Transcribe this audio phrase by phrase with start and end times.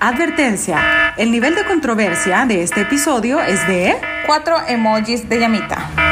[0.00, 3.96] Advertencia, el nivel de controversia de este episodio es de...
[4.26, 6.07] Cuatro emojis de llamita.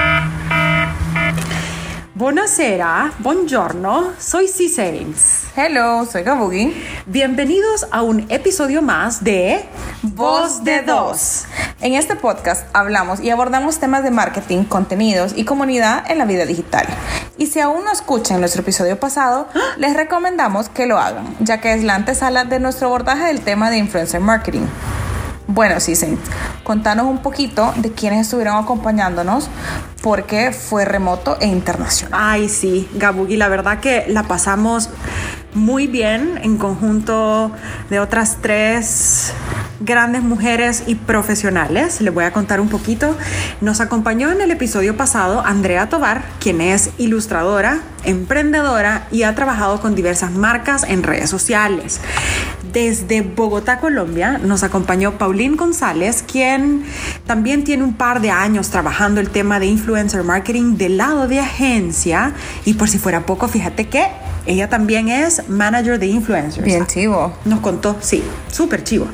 [2.16, 5.48] Buonasera, buongiorno, soy C-Saints.
[5.54, 6.72] Hello, soy Gabugi.
[7.04, 9.66] Bienvenidos a un episodio más de
[10.00, 11.44] Voz de Dos.
[11.82, 16.46] En este podcast hablamos y abordamos temas de marketing, contenidos y comunidad en la vida
[16.46, 16.86] digital.
[17.36, 19.46] Y si aún no escuchan nuestro episodio pasado,
[19.76, 23.68] les recomendamos que lo hagan, ya que es la antesala de nuestro abordaje del tema
[23.68, 24.64] de influencer marketing.
[25.48, 25.94] Bueno, sí.
[26.64, 29.48] Contanos un poquito de quiénes estuvieron acompañándonos
[30.02, 32.18] porque fue remoto e internacional.
[32.20, 34.90] Ay, sí, Gabugi, la verdad que la pasamos
[35.54, 37.50] muy bien en conjunto
[37.90, 39.32] de otras tres
[39.80, 42.00] grandes mujeres y profesionales.
[42.00, 43.16] Les voy a contar un poquito.
[43.60, 49.80] Nos acompañó en el episodio pasado Andrea Tobar, quien es ilustradora, emprendedora y ha trabajado
[49.80, 52.00] con diversas marcas en redes sociales.
[52.72, 56.84] Desde Bogotá, Colombia, nos acompañó Pauline González, quien
[57.26, 61.40] también tiene un par de años trabajando el tema de influencer marketing del lado de
[61.40, 62.32] agencia.
[62.64, 64.06] Y por si fuera poco, fíjate que
[64.46, 66.64] ella también es manager de influencers.
[66.64, 67.32] Bien chivo.
[67.44, 69.08] Nos contó, sí, súper chivo.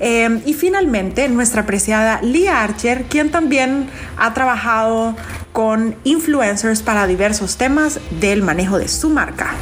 [0.00, 5.16] Eh, y finalmente, nuestra apreciada Lee Archer, quien también ha trabajado
[5.52, 9.54] con influencers para diversos temas del manejo de su marca.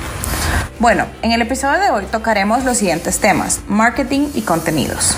[0.79, 5.17] Bueno, en el episodio de hoy tocaremos los siguientes temas, marketing y contenidos.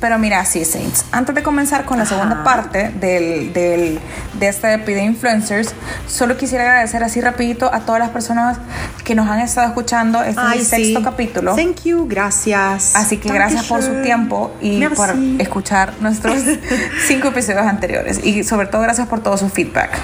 [0.00, 3.98] Pero mira, sí, Saints, antes de comenzar con la segunda parte del, del,
[4.34, 5.74] de este EP de influencers,
[6.06, 8.58] solo quisiera agradecer así rapidito a todas las personas
[9.04, 10.22] que nos han estado escuchando.
[10.22, 11.04] Este Ay, es el sexto sí.
[11.04, 11.56] capítulo.
[11.56, 12.94] Thank you, gracias.
[12.94, 14.94] Así que gracias por su tiempo y Merci.
[14.94, 16.36] por escuchar nuestros
[17.08, 18.24] cinco episodios anteriores.
[18.24, 19.98] Y sobre todo gracias por todo su feedback.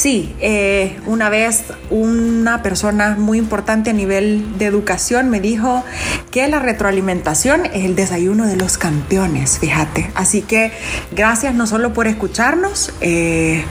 [0.00, 5.84] Sí, eh, una vez una persona muy importante a nivel de educación me dijo
[6.30, 10.10] que la retroalimentación es el desayuno de los campeones, fíjate.
[10.14, 10.72] Así que
[11.12, 13.62] gracias no solo por escucharnos, eh,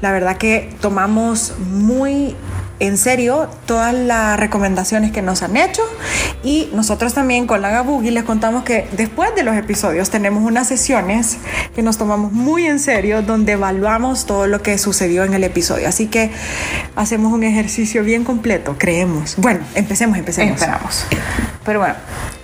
[0.00, 2.34] la verdad que tomamos muy
[2.78, 5.82] en serio todas las recomendaciones que nos han hecho.
[6.42, 10.68] Y nosotros también con la Gabugi les contamos que después de los episodios tenemos unas
[10.68, 11.38] sesiones
[11.74, 15.88] que nos tomamos muy en serio donde evaluamos todo lo que sucedió en el episodio.
[15.88, 16.30] Así que
[16.94, 19.34] hacemos un ejercicio bien completo creemos.
[19.38, 20.60] Bueno empecemos empecemos.
[20.60, 21.06] Esperamos.
[21.64, 21.94] Pero bueno,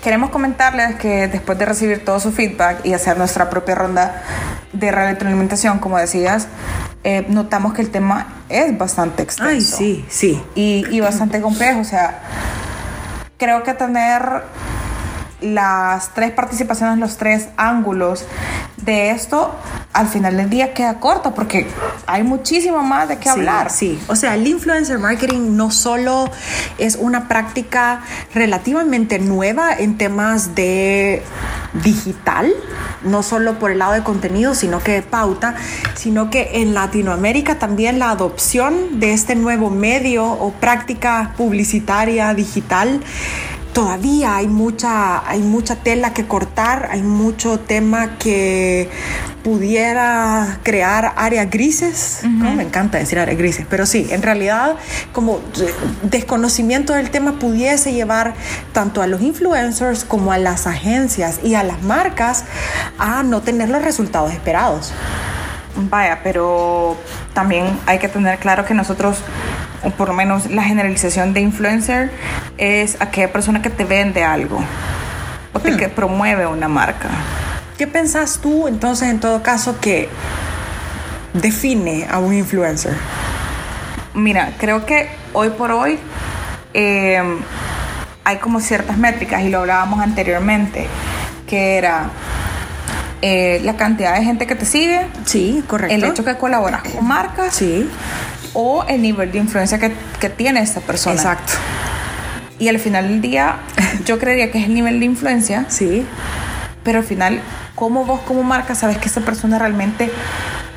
[0.02, 4.22] queremos comentarles que después de recibir todo su feedback y hacer nuestra propia ronda
[4.72, 6.48] de retroalimentación, como decías,
[7.04, 9.50] eh, notamos que el tema es bastante extenso.
[9.50, 11.80] ay sí sí y, y bastante complejo.
[11.80, 12.22] O sea,
[13.38, 14.42] creo que tener
[15.40, 18.24] las tres participaciones, los tres ángulos
[18.76, 19.52] de esto,
[19.92, 21.66] al final del día queda corto porque
[22.06, 23.70] hay muchísimo más de qué Sí, hablar.
[23.70, 26.30] Sí, o sea, el influencer marketing no solo
[26.78, 28.00] es una práctica
[28.34, 31.22] relativamente nueva en temas de
[31.82, 32.52] digital,
[33.04, 35.54] no solo por el lado de contenido, sino que de pauta,
[35.94, 43.00] sino que en Latinoamérica también la adopción de este nuevo medio o práctica publicitaria digital
[43.72, 48.90] todavía hay mucha, hay mucha tela que cortar, hay mucho tema que
[49.42, 52.20] pudiera crear áreas grises.
[52.24, 52.54] ¿no?
[52.54, 54.76] Me encanta decir áreas grises, pero sí, en realidad
[55.12, 55.40] como
[56.02, 58.34] desconocimiento del tema pudiese llevar
[58.72, 62.44] tanto a los influencers como a las agencias y a las marcas
[62.98, 64.92] a no tener los resultados esperados.
[65.74, 66.96] Vaya, pero
[67.32, 69.18] también hay que tener claro que nosotros,
[69.84, 72.10] o por lo menos la generalización de influencer,
[72.58, 74.62] es aquella persona que te vende algo
[75.52, 77.08] o te que promueve una marca.
[77.78, 80.08] ¿Qué pensás tú entonces en todo caso que
[81.34, 82.94] define a un influencer?
[84.14, 85.98] Mira, creo que hoy por hoy
[86.74, 87.22] eh,
[88.24, 90.86] hay como ciertas métricas y lo hablábamos anteriormente,
[91.46, 92.10] que era
[93.22, 95.94] eh, la cantidad de gente que te sigue, Sí, correcto.
[95.94, 97.88] el hecho que colaboras con marcas Sí,
[98.54, 101.16] o el nivel de influencia que, que tiene esta persona.
[101.16, 101.52] exacto.
[102.58, 103.56] Y al final del día,
[104.04, 106.06] yo creería que es el nivel de influencia, Sí,
[106.84, 107.40] pero al final,
[107.74, 110.10] ¿cómo vos como marca sabes que esta persona realmente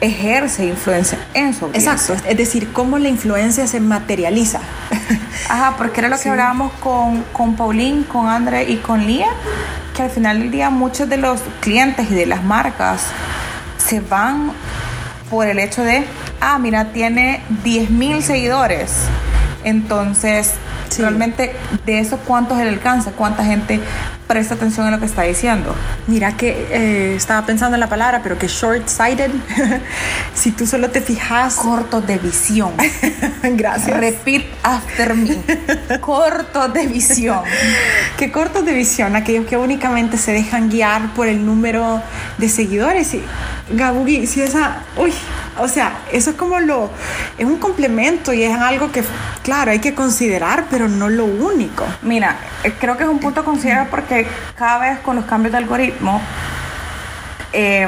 [0.01, 1.93] ejerce influencia en su audiencia?
[1.93, 2.27] exacto.
[2.29, 4.59] Es decir, cómo la influencia se materializa.
[5.49, 9.27] Ajá, porque era lo que hablábamos con, con Pauline, con Andre y con Lía,
[9.95, 13.01] que al final del día muchos de los clientes y de las marcas
[13.77, 14.51] se van
[15.35, 16.05] por el hecho de,
[16.39, 18.93] ah, mira, tiene 10 mil seguidores.
[19.65, 20.53] Entonces,
[20.87, 21.01] Sí.
[21.01, 21.53] realmente
[21.85, 23.11] de eso, ¿cuántos le alcanza?
[23.11, 23.81] ¿Cuánta gente
[24.27, 25.75] presta atención a lo que está diciendo.
[26.07, 29.31] Mira que eh, estaba pensando en la palabra, pero que short-sighted,
[30.33, 31.55] si tú solo te fijas...
[31.55, 32.71] Corto de visión.
[33.43, 33.97] Gracias.
[33.97, 35.37] Repeat after me.
[35.99, 37.41] Corto de visión.
[38.17, 42.01] Qué cortos de visión, aquellos que únicamente se dejan guiar por el número
[42.37, 43.13] de seguidores.
[43.13, 43.23] Y,
[43.71, 44.77] Gabugi, si esa...
[44.97, 45.13] Uy,
[45.57, 46.89] o sea, eso es como lo...
[47.37, 49.03] Es un complemento y es algo que,
[49.43, 51.85] claro, hay que considerar, pero no lo único.
[52.01, 55.51] Mira, eh, creo que es un punto a considerar porque cada vez con los cambios
[55.53, 56.21] de algoritmo,
[57.53, 57.87] eh,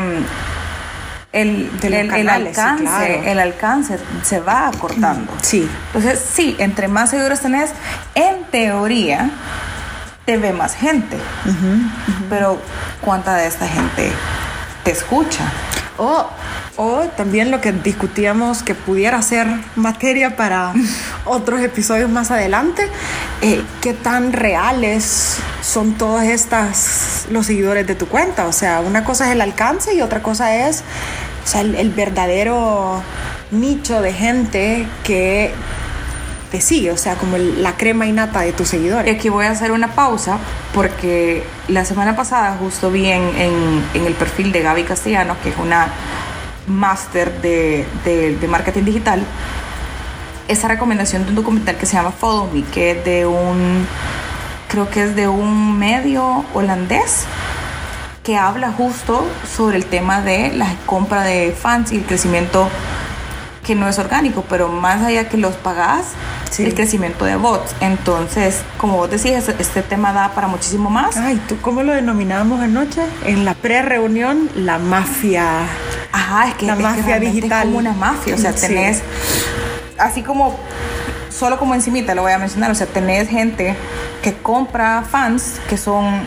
[1.33, 3.23] el, De el- el canales, sí, alcance, claro.
[3.25, 5.31] el alcance se va acortando.
[5.41, 5.69] Sí.
[5.87, 7.71] Entonces, sí, entre más seguidores tenés,
[8.15, 9.29] en teoría,
[10.25, 11.17] te ve más gente.
[12.29, 12.59] Pero,
[13.01, 14.11] ¿cuánta de esta gente
[14.83, 15.43] te escucha?
[15.97, 16.27] O,
[16.77, 20.73] o también lo que discutíamos que pudiera ser materia para
[21.25, 22.87] otros episodios más adelante,
[23.41, 28.45] eh, qué tan reales son todas estas los seguidores de tu cuenta.
[28.47, 30.83] O sea, una cosa es el alcance y otra cosa es
[31.43, 33.01] o sea, el, el verdadero
[33.51, 35.51] nicho de gente que
[36.51, 39.15] te o sea, como la crema innata de tus seguidores.
[39.15, 40.37] aquí voy a hacer una pausa
[40.73, 45.57] porque la semana pasada justo vi en, en- el perfil de Gaby Castellano, que es
[45.57, 45.87] una
[46.67, 49.23] máster de, de- de marketing digital,
[50.47, 53.85] esa recomendación de un documental que se llama Follow Me, que es de un,
[54.69, 57.25] creo que es de un medio holandés
[58.23, 62.69] que habla justo sobre el tema de la compra de fans y el crecimiento
[63.65, 66.05] que no es orgánico, pero más allá que los pagás,
[66.49, 66.63] Sí.
[66.65, 67.75] el crecimiento de bots.
[67.81, 71.17] Entonces, como vos decías, este, tema da para muchísimo más.
[71.17, 73.01] Ay, ¿tú cómo lo denominamos anoche?
[73.25, 75.45] En la pre-reunión, la mafia.
[76.11, 77.59] Ajá, es que, La es mafia digital.
[77.59, 78.67] Es como una mafia, o sea, Sí.
[78.67, 79.01] tenés,
[79.97, 80.57] así como,
[81.29, 83.75] solo como encimita lo voy a mencionar, o sea, tenés gente
[84.23, 86.21] que compra fans, que son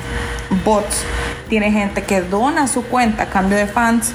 [0.64, 1.04] bots,
[1.48, 4.12] tiene gente que dona su cuenta a cambio de fans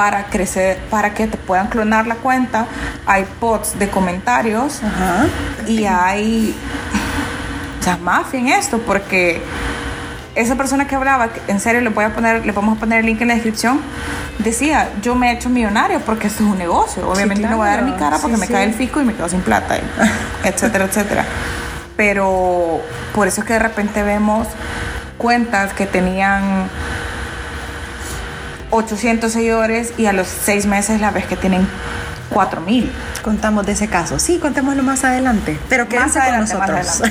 [0.00, 2.64] para crecer, para que te puedan clonar la cuenta,
[3.04, 5.26] hay bots de comentarios Ajá.
[5.66, 6.56] y hay
[7.78, 9.42] o sea, mafia en esto porque
[10.34, 13.04] esa persona que hablaba, en serio le voy a poner, le vamos a poner el
[13.04, 13.78] link en la descripción,
[14.38, 17.06] decía, yo me he hecho millonario porque esto es un negocio.
[17.06, 18.52] Obviamente no voy a dar mi cara porque Sí, me sí.
[18.54, 19.76] cae el fico y me quedo sin plata,
[20.44, 21.26] etcétera, etcétera.
[21.98, 22.80] Pero
[23.14, 24.48] por eso es que de repente vemos
[25.18, 26.70] cuentas que tenían
[28.70, 31.66] 800 seguidores y a los seis meses la ves que tienen
[32.30, 32.90] 4000.
[33.22, 34.18] Contamos de ese caso.
[34.18, 35.58] Sí, contémoslo más adelante.
[35.68, 37.10] Pero quédense con adelante, más nosotros.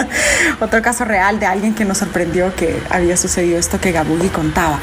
[0.60, 4.78] Otro caso real de alguien que nos sorprendió que había sucedido esto que Gabugi contaba.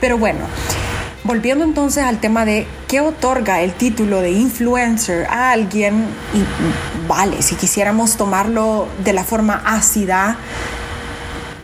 [0.00, 0.40] Pero bueno,
[1.24, 6.04] volviendo entonces al tema de qué otorga el título de influencer a alguien,
[6.34, 10.36] y vale, si quisiéramos tomarlo de la forma ácida,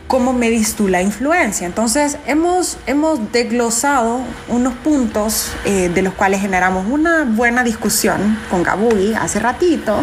[0.07, 1.67] ¿Cómo medís tú la influencia?
[1.67, 8.63] Entonces, hemos, hemos desglosado unos puntos eh, de los cuales generamos una buena discusión con
[8.63, 9.99] Gabugi hace ratito.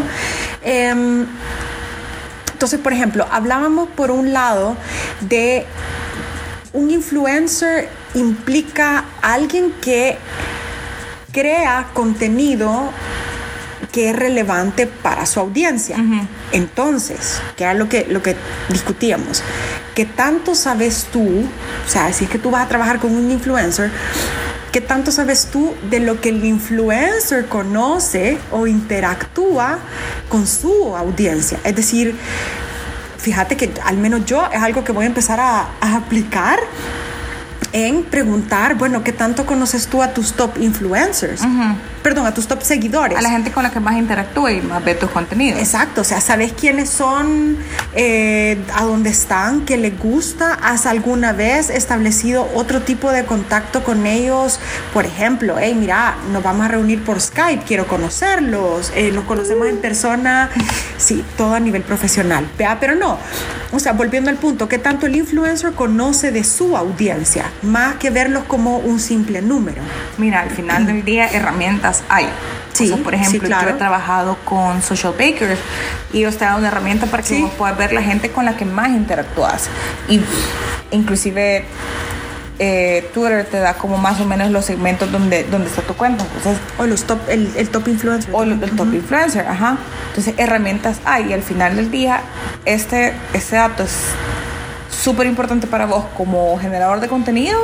[0.63, 1.27] Em,
[2.53, 4.77] entonces, por ejemplo, hablábamos por un lado
[5.23, 5.65] de
[6.75, 10.19] un influencer implica alguien que
[11.33, 12.91] crea contenido
[13.95, 15.97] que es relevante para su audiencia.
[16.51, 18.35] Entonces, que era lo que, lo que
[18.69, 19.45] discutíamos,
[19.95, 23.31] ¿qué tanto sabes tú, o sea, si es que tú vas a trabajar con un
[23.31, 23.93] influencer,
[24.73, 29.79] ¿qué tanto sabes tú de lo que el influencer conoce o interactúa
[30.29, 31.61] con su audiencia?
[31.63, 32.17] Es decir,
[33.19, 36.59] fíjate que al menos yo es algo que voy a empezar a, a aplicar
[37.75, 41.43] en preguntar, bueno, ¿qué tanto conoces tú a tus top influencers?
[42.05, 43.19] Perdón, a tus top seguidores.
[43.19, 45.59] A la gente con la que más interactúa y más ve tus contenidos.
[45.59, 47.57] Exacto, o sea, sabes quiénes son,
[47.95, 50.55] eh, a dónde están, qué les gusta.
[50.63, 54.61] ¿Has alguna vez establecido otro tipo de contacto con ellos?
[54.93, 59.67] Por ejemplo, hey, mira, nos vamos a reunir por Skype, quiero conocerlos, eh, nos conocemos
[59.67, 60.49] en persona,
[60.97, 62.49] sí, todo a nivel profesional.
[62.57, 63.19] Vea, pero no,
[63.73, 67.47] o sea, volviendo al punto, ¿qué tanto el influencer conoce de su audiencia?
[67.65, 69.83] Más que verlos como un simple número.
[70.19, 72.27] Mira, al final del día herramientas hay.
[72.73, 73.69] Sí, o sea, por sí, ejemplo, claro.
[73.71, 75.59] yo he trabajado con Social Bakers
[76.13, 77.43] y ellos te dan una herramienta para que Sí.
[77.43, 79.69] vos puedas ver la gente con la que más interactúas.
[80.09, 80.21] Y
[80.91, 81.65] inclusive
[82.59, 86.25] eh, Twitter te da como más o menos los segmentos donde, donde está tu cuenta.
[86.25, 88.31] Entonces, O los top, el, el top influencer.
[88.33, 89.77] o el, el top influencer, ajá.
[90.09, 92.21] Entonces, herramientas hay y al final del día,
[92.65, 93.93] este, este dato es
[94.95, 97.59] súper importante para vos como generador de contenido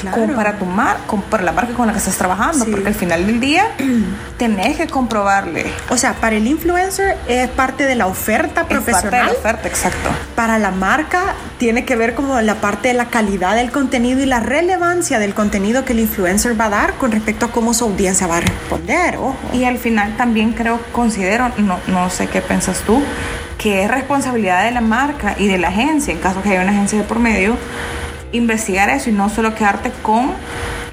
[0.00, 0.16] Claro.
[0.22, 2.70] como para tu mar, como para la marca con la que estás trabajando, Sí.
[2.70, 3.64] porque al final del día
[4.38, 5.66] tenés que comprobarle.
[5.90, 9.26] O sea, para el influencer es parte de la oferta Es parte de profesional.
[9.26, 10.08] la oferta, exacto.
[10.36, 14.26] Para la marca tiene que ver como la parte de la calidad del contenido y
[14.26, 17.84] la relevancia del contenido que el influencer va a dar con respecto a cómo su
[17.84, 19.16] audiencia va a responder.
[19.16, 19.34] Ojo.
[19.52, 23.02] Y al final también creo, considero, no, no sé qué piensas tú,
[23.58, 26.70] que es responsabilidad de la marca y de la agencia, en caso que haya una
[26.70, 27.56] agencia de por medio,
[28.32, 30.32] investigar eso y no solo quedarte con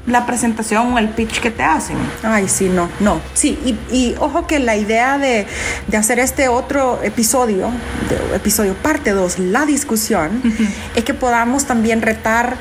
[0.07, 1.97] la presentación o el pitch que te hacen.
[2.21, 3.19] Ay, sí, no, no.
[3.33, 5.47] Sí, y, y ojo que la idea de,
[5.87, 7.71] de hacer este otro episodio,
[8.09, 10.41] de- episodio parte 2, la discusión,
[10.95, 12.55] es que podamos también retar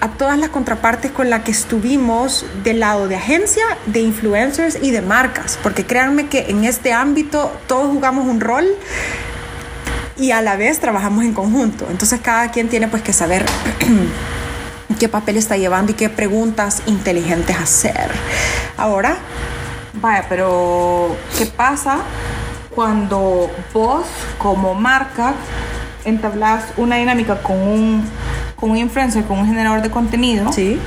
[0.00, 4.90] a todas las contrapartes con las que estuvimos del lado de agencia, de influencers y
[4.90, 5.58] de marcas.
[5.62, 8.66] Porque créanme que en este ámbito todos jugamos un rol
[10.18, 11.86] y a la vez trabajamos en conjunto.
[11.90, 13.44] Entonces cada quien tiene pues que saber
[14.98, 18.10] qué papel está llevando y qué preguntas inteligentes hacer.
[18.76, 19.18] Ahora,
[20.00, 21.98] Vaya, pero ¿qué pasa
[22.74, 24.06] cuando vos
[24.38, 25.34] como marca
[26.04, 28.04] entablas una dinámica con un,
[28.56, 30.52] con un influencer, con un generador de contenido?
[30.52, 30.78] sí,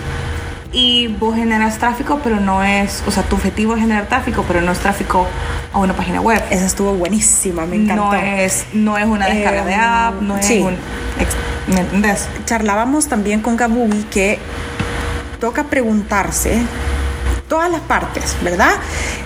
[0.72, 4.62] y vos generas tráfico, pero no es, o sea, tu objetivo es generar tráfico, pero
[4.62, 5.28] no es tráfico
[5.74, 6.42] a una página web.
[6.52, 8.06] esa estuvo buenísima, me encantó.
[8.06, 10.76] No es, no es una descarga de Eh, app, no es un,
[11.74, 12.28] ¿me entendés?
[12.46, 14.40] Charlábamos también con Gabugi que
[15.40, 16.62] toca preguntarse
[17.48, 18.72] todas las partes, ¿verdad?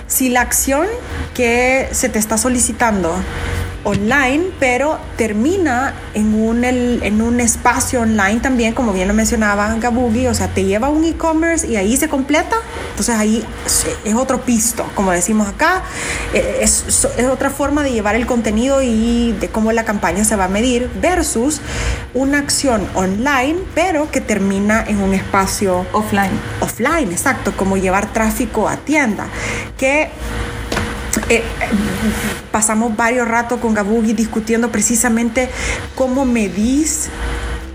[0.06, 0.86] Si la acción
[1.34, 3.14] que se te está solicitando
[3.84, 10.26] online, pero termina en un, en un espacio online también, como bien lo mencionaba Gabugi,
[10.26, 12.56] o sea, te lleva a un e-commerce y ahí se completa,
[12.90, 15.82] entonces ahí es es otro pisto, como decimos acá,
[16.32, 16.84] eh, es,
[17.16, 20.48] es otra forma de llevar el contenido y de cómo la campaña se va a
[20.48, 21.60] medir versus
[22.14, 26.30] una acción online, pero que termina en un espacio Offline.
[26.60, 29.26] offline, exacto, como llevar tráfico a tienda,
[29.76, 30.08] que
[31.28, 31.42] eh,
[32.50, 35.48] pasamos varios ratos con Gabugi discutiendo precisamente
[35.94, 37.08] cómo medís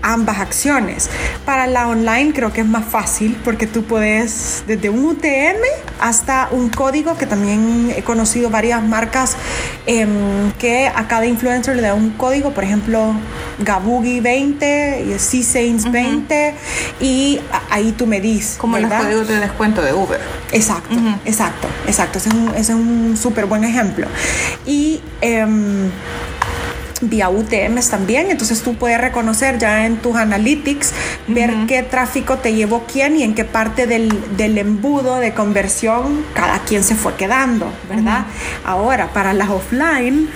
[0.02, 1.10] ambas acciones.
[1.44, 5.60] Para la online creo que es más fácil porque tú puedes desde un UTM
[6.00, 9.36] hasta un código que también he conocido varias marcas
[9.86, 13.14] em, que a cada influencer le da un código, por ejemplo
[13.58, 16.54] Gabugi 20 y C-Saints 20
[17.00, 17.40] y
[17.70, 18.56] ahí tú medís.
[18.58, 20.20] Como los códigos de descuento de Uber.
[20.52, 22.18] Exacto, exacto, exacto.
[22.18, 24.06] Ese es un, ese es un súper buen ejemplo.
[24.66, 25.90] Y em,
[27.00, 30.92] vía UTMs también, entonces tú puedes reconocer ya en tus analytics,
[31.28, 36.24] ver qué tráfico te llevó quién y en qué parte del, del embudo de conversión
[36.34, 38.26] cada quien se fue quedando, ¿verdad?
[38.64, 40.28] Ahora, para las offline,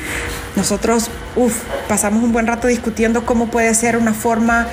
[0.56, 1.54] nosotros uf,
[1.88, 4.68] pasamos un buen rato discutiendo cómo puede ser una forma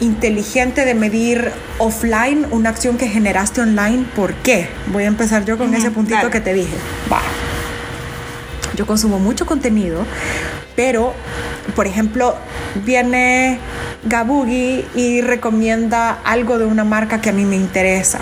[0.00, 4.04] inteligente de medir offline una acción que generaste online.
[4.14, 4.68] ¿Por qué?
[4.88, 6.30] Voy a empezar yo con ese puntito dale.
[6.30, 6.74] que te dije.
[7.10, 7.20] Va.
[8.76, 10.04] Yo consumo mucho contenido,
[10.76, 11.12] pero,
[11.76, 12.36] por ejemplo,
[12.84, 13.58] viene
[14.04, 18.20] Gabugi y recomienda algo de una marca que a mí me interesa.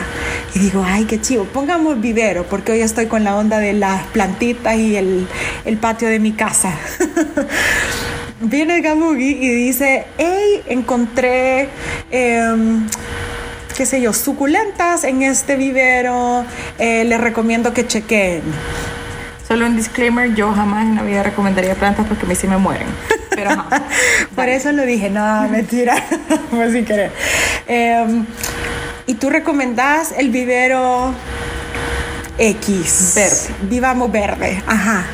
[0.54, 4.02] Y digo, ay, qué chivo, pongamos vivero, porque hoy estoy con la onda de las
[4.08, 5.26] plantitas y el,
[5.64, 6.72] el patio de mi casa.
[8.40, 11.68] viene Gabugi y dice, hey, encontré...
[12.10, 12.86] em,
[13.76, 16.44] qué sé yo, suculentas en este vivero,
[16.78, 18.42] eh, les recomiendo que chequen.
[19.50, 22.56] Solo un disclaimer, yo jamás en la vida recomendaría plantas porque a mí sí me
[22.56, 22.86] mueren.
[23.30, 23.50] Pero.
[24.36, 25.96] Por eso lo dije, no, mentira,
[26.50, 27.10] fue sin querer.
[27.66, 28.26] Em,
[29.08, 31.12] y tú recomendás el vivero
[32.38, 33.12] X.
[33.16, 33.68] Verde.
[33.68, 35.04] Vivamos verde, ajá.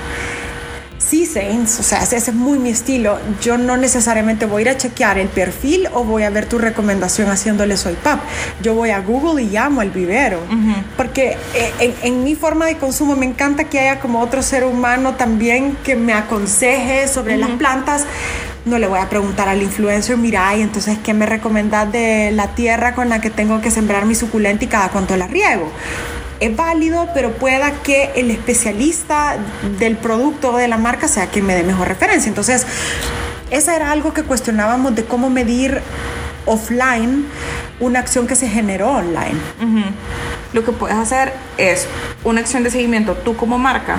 [1.08, 3.20] Sí, Saints, o sea, ese es muy mi estilo.
[3.40, 6.58] Yo no necesariamente voy a ir a chequear el perfil o voy a ver tu
[6.58, 8.20] recomendación haciéndole soy pap.
[8.60, 10.40] Yo voy a Google y llamo al vivero.
[10.96, 14.64] Porque eh, en, en mi forma de consumo me encanta que haya como otro ser
[14.64, 18.04] humano también que me aconseje sobre las plantas.
[18.64, 22.48] No le voy a preguntar al influencer, mira, y entonces, ¿qué me recomendás de la
[22.56, 25.70] tierra con la que tengo que sembrar mi suculenta y cada cuánto la riego?
[26.40, 29.36] Es válido, pero pueda que el especialista
[29.78, 32.28] del producto o de la marca sea quien me dé mejor referencia.
[32.28, 32.66] Entonces,
[33.50, 35.80] esa era algo que cuestionábamos de cómo medir
[36.46, 37.26] offline
[37.80, 39.38] una acción que se generó online.
[40.52, 41.86] Lo que puedes hacer es
[42.24, 43.98] una acción de seguimiento, tú como marca,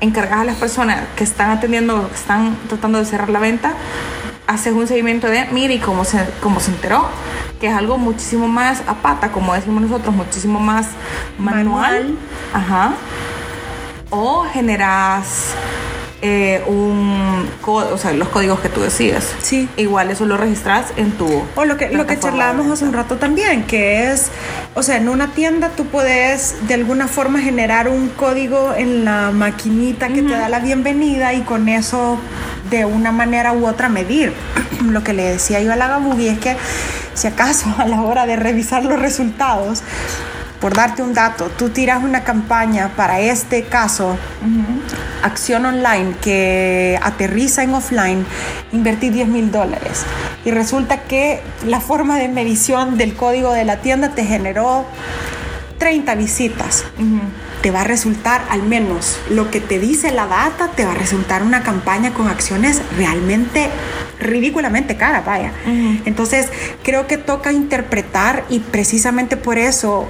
[0.00, 3.74] encargas a las personas que están atendiendo, que están tratando de cerrar la venta,
[4.46, 7.08] haces un seguimiento de, mire, cómo se, cómo se enteró,
[7.64, 10.88] que es algo muchísimo más a pata, como decimos nosotros, muchísimo más
[11.38, 11.64] manual.
[11.64, 12.18] Manual.
[12.52, 12.92] Ajá.
[14.10, 15.54] O generas
[16.26, 19.34] eh, un o sea, los códigos que tú decidas.
[19.42, 19.68] Sí.
[19.76, 21.42] Igual eso lo registras en tu.
[21.54, 24.30] O lo que, lo que charlábamos hace un rato también, que es,
[24.74, 29.32] o sea, en una tienda tú puedes de alguna forma generar un código en la
[29.32, 32.18] maquinita que te da la bienvenida y con eso
[32.70, 34.32] de una manera u otra medir.
[34.82, 36.56] Lo que le decía yo a la Gabugi es que
[37.12, 39.82] si acaso a la hora de revisar los resultados,
[40.64, 44.16] por darte un dato, tú tiras una campaña para este caso,
[45.22, 48.24] acción online que aterriza en offline,
[48.72, 50.04] invertí 10 mil dólares.
[50.42, 54.86] Y resulta que la forma de medición del código de la tienda te generó
[55.76, 56.84] 30 visitas.
[57.60, 60.94] Te va a resultar al menos lo que te dice la data, te va a
[60.94, 63.68] resultar una campaña con acciones realmente
[64.18, 65.52] ridículamente cara, vaya.
[66.06, 66.48] Entonces,
[66.82, 70.08] creo que toca interpretar y precisamente por eso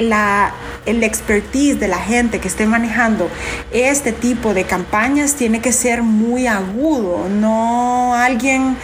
[0.00, 0.52] la,
[0.86, 3.30] el expertise de la gente que esté manejando
[3.70, 8.76] este tipo de campañas tiene que ser muy agudo, no alguien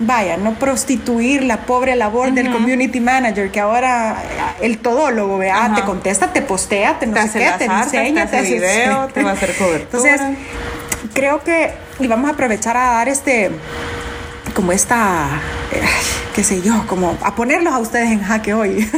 [0.00, 4.16] vaya, no prostituir la pobre labor del community manager, que ahora
[4.60, 8.38] el todólogo, vea, te contesta, te postea, te no te sé qué, te enseña, te,
[8.38, 10.10] hace video, te va a hacer cobertura.
[10.10, 10.38] Entonces,
[11.12, 13.50] creo que, y vamos a aprovechar a dar este,
[14.54, 15.40] como esta,
[15.72, 15.82] eh,
[16.34, 18.88] qué sé yo, como a ponerlos a ustedes en jaque hoy.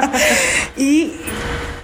[0.76, 1.14] y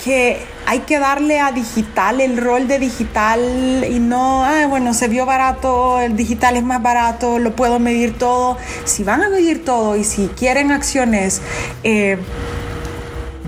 [0.02, 5.08] que hay que darle a digital el rol de digital y no, ah, bueno, se
[5.08, 8.56] vio barato, el digital es más barato, lo puedo medir todo.
[8.84, 11.40] Si van a medir todo y si quieren acciones
[11.84, 12.18] eh,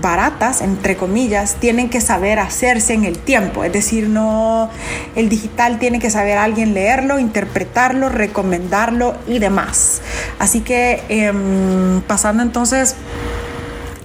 [0.01, 3.63] baratas, entre comillas, tienen que saber hacerse en el tiempo.
[3.63, 4.69] Es decir, no,
[5.15, 10.01] el digital tiene que saber alguien leerlo, interpretarlo, recomendarlo y demás.
[10.39, 12.95] Así que em, pasando entonces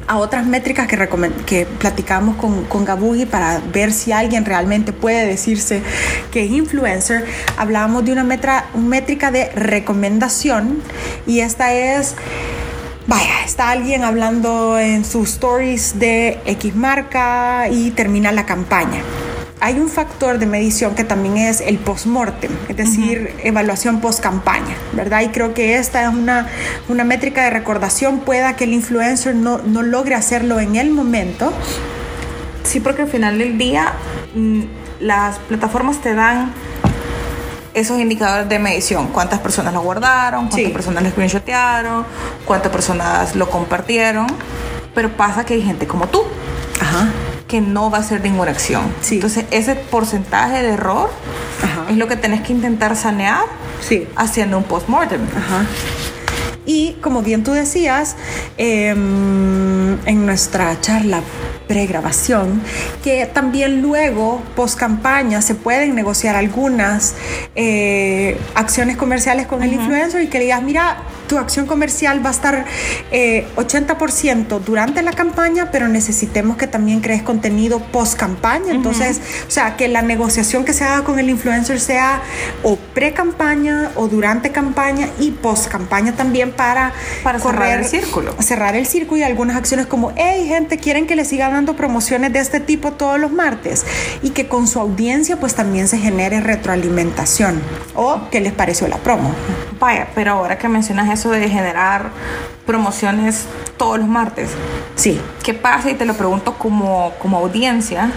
[0.06, 0.98] a otras métricas que,
[1.46, 5.82] que platicamos con, con Gabugi para ver si alguien realmente puede decirse
[6.30, 7.24] que es influencer,
[7.56, 10.82] hablábamos de una métrica de recomendación
[11.26, 12.16] y esta es
[13.06, 19.02] Vaya, está alguien hablando en sus stories de X marca y termina la campaña.
[19.60, 25.20] Hay un factor de medición que también es el post-mortem, es decir, evaluación post-campaña, ¿verdad?
[25.20, 26.48] Y creo que esta es una,
[26.88, 31.52] una métrica de recordación, pueda que el influencer no, no logre hacerlo en el momento.
[32.62, 33.92] Sí, porque al final del día
[34.34, 34.62] mm,
[35.00, 36.52] las plataformas te dan
[37.74, 39.08] esos indicadores de medición.
[39.08, 40.48] ¿Cuántas personas lo guardaron?
[40.48, 42.06] ¿Cuántas personas lo screenshotearon?
[42.44, 44.26] ¿Cuántas personas lo compartieron?
[44.94, 46.22] Pero pasa que hay gente como tú.
[47.48, 48.92] Que no va a hacer ninguna acción.
[49.10, 51.10] Entonces, ese porcentaje de error
[51.88, 53.44] es lo que tenés que intentar sanear
[54.16, 55.20] haciendo un post-mortem.
[56.66, 58.16] Y como bien tú decías,
[58.56, 61.20] em, en nuestra charla
[61.66, 62.60] pregrabación,
[63.02, 67.14] que también luego, post campaña, se pueden negociar algunas
[67.54, 70.98] eh, acciones comerciales con el influencer y que digas, mira,
[71.28, 72.64] tu acción comercial va a estar
[73.10, 78.72] 80% eh, durante la campaña, pero necesitemos que también crees contenido post campaña.
[78.72, 82.20] Entonces, o sea, que la negociación que se haga con el influencer sea
[82.62, 88.34] o pre campaña o durante campaña y post campaña también para, para cerrar el círculo.
[88.40, 92.32] Cerrar el círculo y algunas acciones como, hey, gente, quieren que les siga dando promociones
[92.32, 93.86] de este tipo todos los martes
[94.22, 97.60] y que con su audiencia pues también se genere retroalimentación
[97.94, 99.34] o qué les pareció la promo.
[99.80, 102.10] Vaya, pero ahora que mencionas eso de generar
[102.66, 104.50] promociones todos los martes.
[104.96, 105.20] Sí.
[105.42, 105.90] ¿Qué pasa?
[105.90, 108.10] Y te lo pregunto como, como audiencia,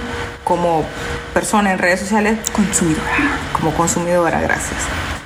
[0.43, 0.83] como
[1.33, 2.37] persona en redes sociales.
[2.53, 3.03] Consumidora.
[3.53, 4.79] Como consumidora, gracias.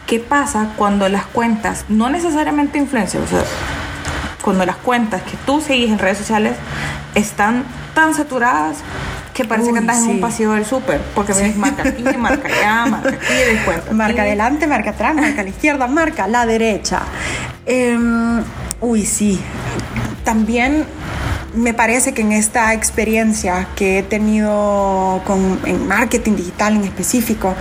[0.07, 3.43] ¿Qué pasa cuando las cuentas, no necesariamente influencias, o sea,
[4.41, 6.57] cuando las cuentas que tú seguís en redes sociales
[7.15, 8.77] están tan saturadas
[9.33, 12.85] que parece que andas en un pasillo del súper, porque ves marca aquí, marca allá,
[12.85, 13.93] marca aquí, descuento.
[13.93, 17.01] Marca adelante, marca atrás, marca a la izquierda, marca a la derecha.
[17.65, 18.43] Em,
[18.81, 19.39] uy, sí.
[20.23, 20.85] También
[21.53, 27.55] me parece que en esta experiencia que he tenido con, en marketing digital en específico,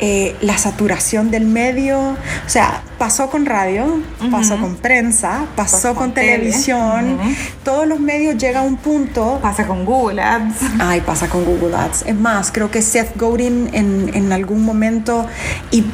[0.00, 6.12] eh, la saturación del medio, o sea, pasó con radio, pasó con prensa, pasó, con,
[6.12, 7.18] televisión,
[7.62, 9.38] todos los medios llega a un punto.
[9.40, 10.56] Pasa con Google Ads.
[10.80, 12.04] Ay, pasa con Google Ads.
[12.06, 15.26] Es más, creo que Seth Godin en, en algún momento,
[15.70, 15.84] y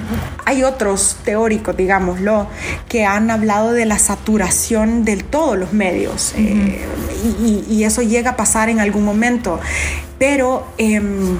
[0.46, 2.48] hay otros teóricos, digámoslo,
[2.88, 6.32] que han hablado de la saturación de todos los medios.
[6.36, 6.86] Eh,
[7.42, 9.60] y, y, eso llega a pasar en algún momento.
[10.18, 11.38] Pero em,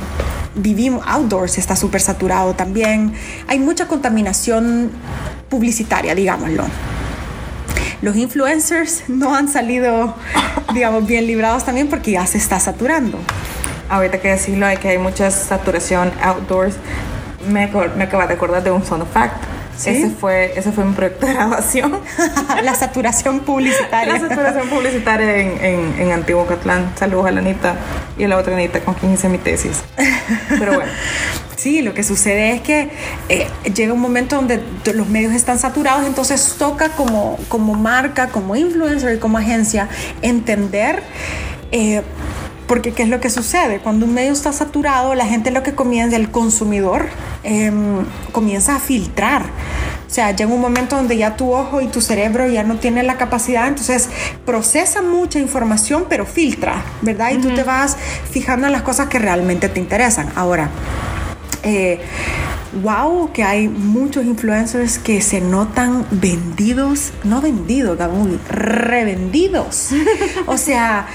[0.55, 3.15] vivimos, outdoors está súper saturado también.
[3.49, 4.91] Hay mucha contaminación
[5.49, 6.65] publicitaria, digámoslo.
[8.03, 10.15] Los influencers no han salido,
[10.75, 13.19] digamos, bien librados también porque ya se está saturando.
[13.89, 16.77] Ahorita que decirlo, hay que hay mucha saturación outdoors
[17.49, 19.43] Me, me acabas de acordar de un fun fact.
[19.81, 19.91] ¿Sí?
[19.91, 22.01] Ese, fue, ese fue mi proyecto de graduación.
[22.63, 24.13] la saturación publicitaria.
[24.13, 26.93] La saturación publicitaria en, en, en Antiguo Catlán.
[26.97, 27.77] Saludos a la Anita
[28.19, 29.83] y a la otra Anita con quien hice mi tesis.
[30.49, 30.93] Pero bueno.
[31.57, 32.89] Sí, lo que sucede es que
[33.29, 34.65] eh, llega un momento donde
[34.95, 39.87] los medios están saturados, entonces toca como, como marca, como influencer y como agencia
[40.23, 41.03] entender...
[41.71, 42.01] eh,
[42.71, 45.75] porque qué es lo que sucede cuando un medio está saturado, la gente lo que
[45.75, 47.09] comienza, el consumidor
[47.43, 49.43] em, comienza a filtrar.
[49.43, 53.09] O sea, llega un momento donde ya tu ojo y tu cerebro ya no tienen
[53.09, 54.09] la capacidad, entonces
[54.47, 57.33] procesa mucha información, pero filtra, ¿verdad?
[57.33, 57.97] Y tú te vas
[58.31, 60.29] fijando en las cosas que realmente te interesan.
[60.37, 60.71] Ahora,
[61.65, 61.99] eh,
[62.85, 69.89] wow, que hay muchos influencers que se notan vendidos, no vendidos, Gaby, revendidos.
[70.47, 71.09] o sea,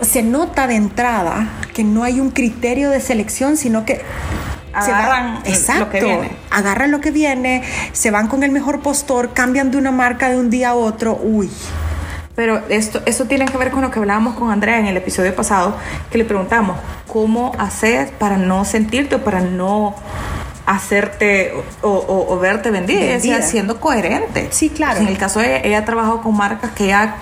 [0.00, 5.34] se nota de entrada que no hay un criterio de selección, sino que se Agarran
[5.36, 6.30] van- lo exacto, que viene.
[6.50, 10.36] agarran lo que viene, se van con el mejor postor, cambian de una marca de
[10.38, 11.50] un día a otro, uy.
[12.34, 15.34] Pero esto, esto tiene que ver con lo que hablábamos con Andrea en el episodio
[15.34, 15.76] pasado,
[16.10, 19.94] que le preguntamos, ¿cómo hacer para no sentirte o para no
[20.66, 23.00] hacerte o, o- o verte vendida?
[23.00, 23.50] Y decía, Vendida.
[23.50, 24.48] siendo coherente.
[24.50, 25.00] Sí, claro.
[25.00, 27.14] En el caso de ella, ella ha trabajado con marcas que ella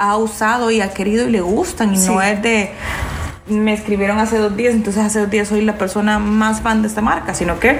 [0.00, 2.06] ha usado y ha querido y le gustan y Sí.
[2.06, 2.70] no es de
[3.46, 6.88] me escribieron hace dos días, entonces hace dos días soy la persona más fan de
[6.88, 7.78] esta marca, sino que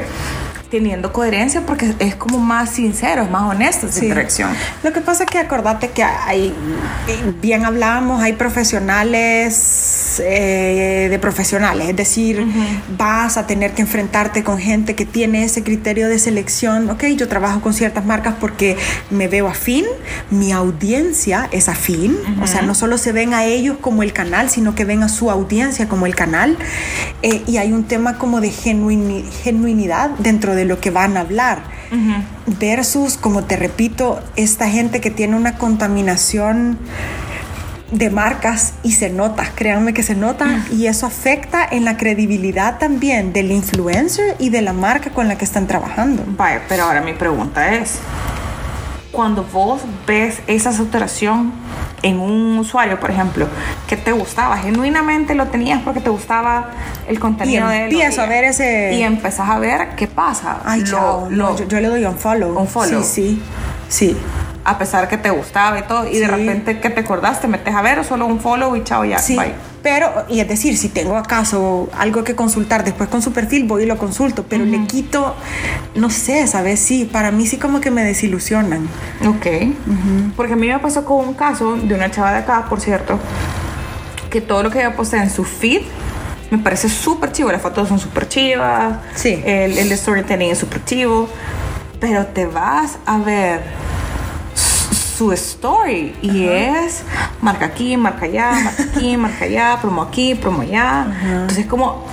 [0.71, 4.07] teniendo coherencia porque es como más sincero, es más honesto esa Sí.
[4.07, 4.51] interacción.
[4.83, 6.55] Lo que pasa es que acordate que hay,
[7.43, 12.45] bien hablábamos, hay profesionales eh, de profesionales, es decir,
[12.97, 17.29] vas a tener que enfrentarte con gente que tiene ese criterio de selección, ok, yo
[17.29, 18.77] trabajo con ciertas marcas porque
[19.11, 19.85] me veo afín,
[20.31, 24.51] mi audiencia es afín, o sea, no solo se ven a ellos como el canal,
[24.51, 26.57] sino que ven a su audiencia como el canal,
[27.23, 31.21] eh, y hay un tema como de genuini- genuinidad dentro de lo que van a
[31.21, 31.63] hablar
[32.47, 36.79] versus, como te repito, esta gente que tiene una contaminación
[37.91, 42.79] de marcas y se nota, créanme que se nota y eso afecta en la credibilidad
[42.79, 46.23] también del influencer y de la marca con la que están trabajando.
[46.27, 47.99] Vaya, pero ahora mi pregunta es,
[49.13, 51.53] cuando vos ves esa saturación
[52.03, 53.47] en un usuario, por ejemplo,
[53.89, 56.71] que te gustaba, genuinamente lo tenías porque te gustaba
[57.09, 57.93] el contenido Y de él.
[57.93, 60.61] empiezo a ver ese- Y empezás a ver qué pasa.
[60.65, 62.57] Ay, Lo- chao, lo- yo, yo le doy un follow.
[62.59, 63.03] Un follow.
[63.03, 63.43] Sí,
[63.89, 64.17] sí, sí.
[64.63, 66.31] A pesar que te gustaba y todo, y de Sí.
[66.31, 69.19] repente que te acordaste, metes a ver o solo un follow y chao ya.
[69.19, 69.55] Sí, bye.
[69.83, 73.85] pero, y es decir, si tengo acaso algo que consultar después con su perfil, voy
[73.85, 75.35] y lo consulto, pero le quito,
[75.95, 76.79] no sé, ¿sabes?
[76.81, 78.87] Sí, para mí sí como que me desilusionan.
[79.27, 79.47] Ok.
[80.37, 83.19] Porque a mí me pasó con un caso de una chava de acá, por cierto,
[84.29, 85.81] que todo lo que ella postea en su feed
[86.51, 87.51] me parece súper chivo.
[87.51, 88.99] Las fotos son súper chivas.
[89.15, 89.41] Sí.
[89.45, 91.29] El, el storytelling es súper chivo.
[92.01, 93.61] Pero te vas a ver
[95.21, 97.03] su story y es
[97.43, 101.09] marca aquí, marca allá, marca aquí, marca allá, promo aquí, promo allá.
[101.23, 102.07] Entonces es como,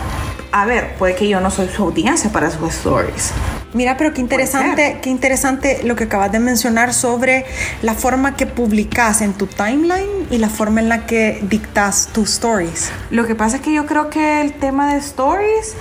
[0.51, 3.31] a ver, puede que yo no soy su audiencia para sus stories.
[3.73, 7.45] Mira, pero qué interesante, qué interesante lo que acabas de mencionar sobre
[7.81, 12.33] la forma que publicas en tu timeline y la forma en la que dictas tus
[12.33, 12.91] stories.
[13.09, 15.75] Lo que pasa es que yo creo que el tema de stories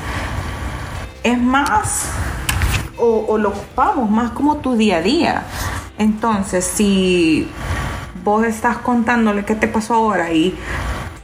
[1.24, 2.02] es más,
[2.98, 5.42] o, o lo ocupamos más como tu día a día.
[5.98, 7.48] Entonces, si
[8.24, 10.56] vos estás contándole qué te pasó ahora y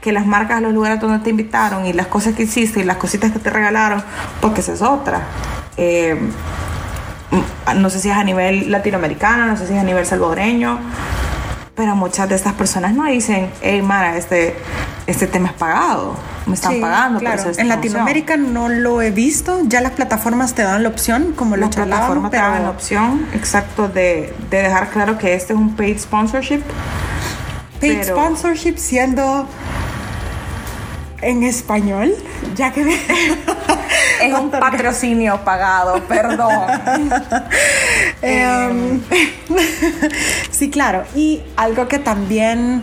[0.00, 2.96] que las marcas, los lugares donde te invitaron y las cosas que hiciste y las
[2.96, 4.02] cositas que te regalaron,
[4.40, 5.22] porque esa es otra.
[5.76, 6.16] Eh,
[7.30, 10.78] mm, no sé si es a nivel latinoamericano, no sé si es a nivel salvadoreño,
[11.74, 14.56] pero muchas de estas personas no dicen, hey, Mara, este,
[15.06, 17.18] este tema es pagado, me están Sí, pagando.
[17.20, 17.36] claro.
[17.36, 17.68] En promoción".
[17.68, 19.60] Latinoamérica no lo he visto.
[19.64, 22.70] Ya las plataformas te dan la opción, como lo Las plataformas te pero dan la
[22.70, 26.60] opción, exacto, de, de dejar claro que este es un paid sponsorship.
[27.80, 29.46] paid pero- sponsorship siendo
[31.20, 32.12] en español,
[32.56, 32.82] ya que
[34.20, 36.52] Es un patrocinio pagado, perdón.
[38.22, 39.00] Em,
[40.50, 41.04] sí, claro.
[41.14, 42.82] Y algo que también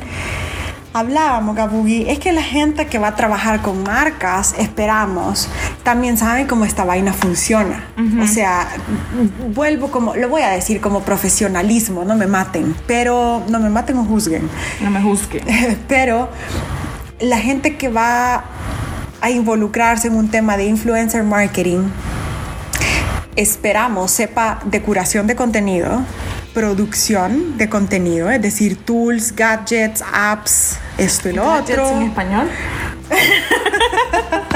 [0.94, 5.48] hablábamos, Gabugi, es que la gente que va a trabajar con marcas, esperamos,
[5.84, 7.86] también sabe cómo esta vaina funciona.
[8.22, 8.68] O sea,
[9.54, 13.98] vuelvo como, lo voy a decir como profesionalismo, no me maten, pero no me maten
[13.98, 14.50] o juzguen.
[14.82, 15.42] No me juzgue.
[15.88, 16.30] pero
[17.20, 18.46] la gente que va
[19.22, 21.90] a involucrarse en un tema de influencer marketing,
[23.36, 26.02] esperamos sepa de curación de contenido,
[26.54, 32.02] producción de contenido, es decir, tools, gadgets, apps, esto y lo Gadgets en otro.
[32.02, 32.50] español?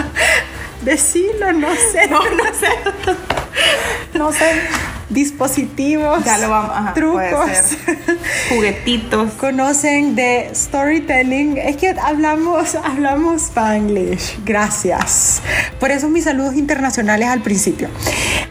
[0.81, 2.07] Decilo, no sé.
[2.09, 2.67] No, no sé.
[4.13, 4.61] no sé,
[5.13, 7.49] dispositivos, Ya lo vamos, ajá, trucos.
[8.49, 9.31] Juguetitos.
[9.33, 11.57] conocen de storytelling.
[11.57, 14.39] Es que hablamos, hablamos Spanglish.
[14.45, 15.41] Gracias.
[15.79, 17.89] Por eso mis saludos internacionales al principio.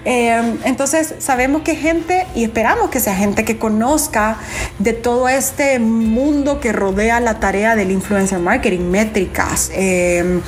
[0.05, 4.37] Eh, entonces, sabemos que gente, y esperamos que sea gente que conozca
[4.79, 10.40] de todo este mundo que rodea la tarea del influencer marketing, métricas, eh,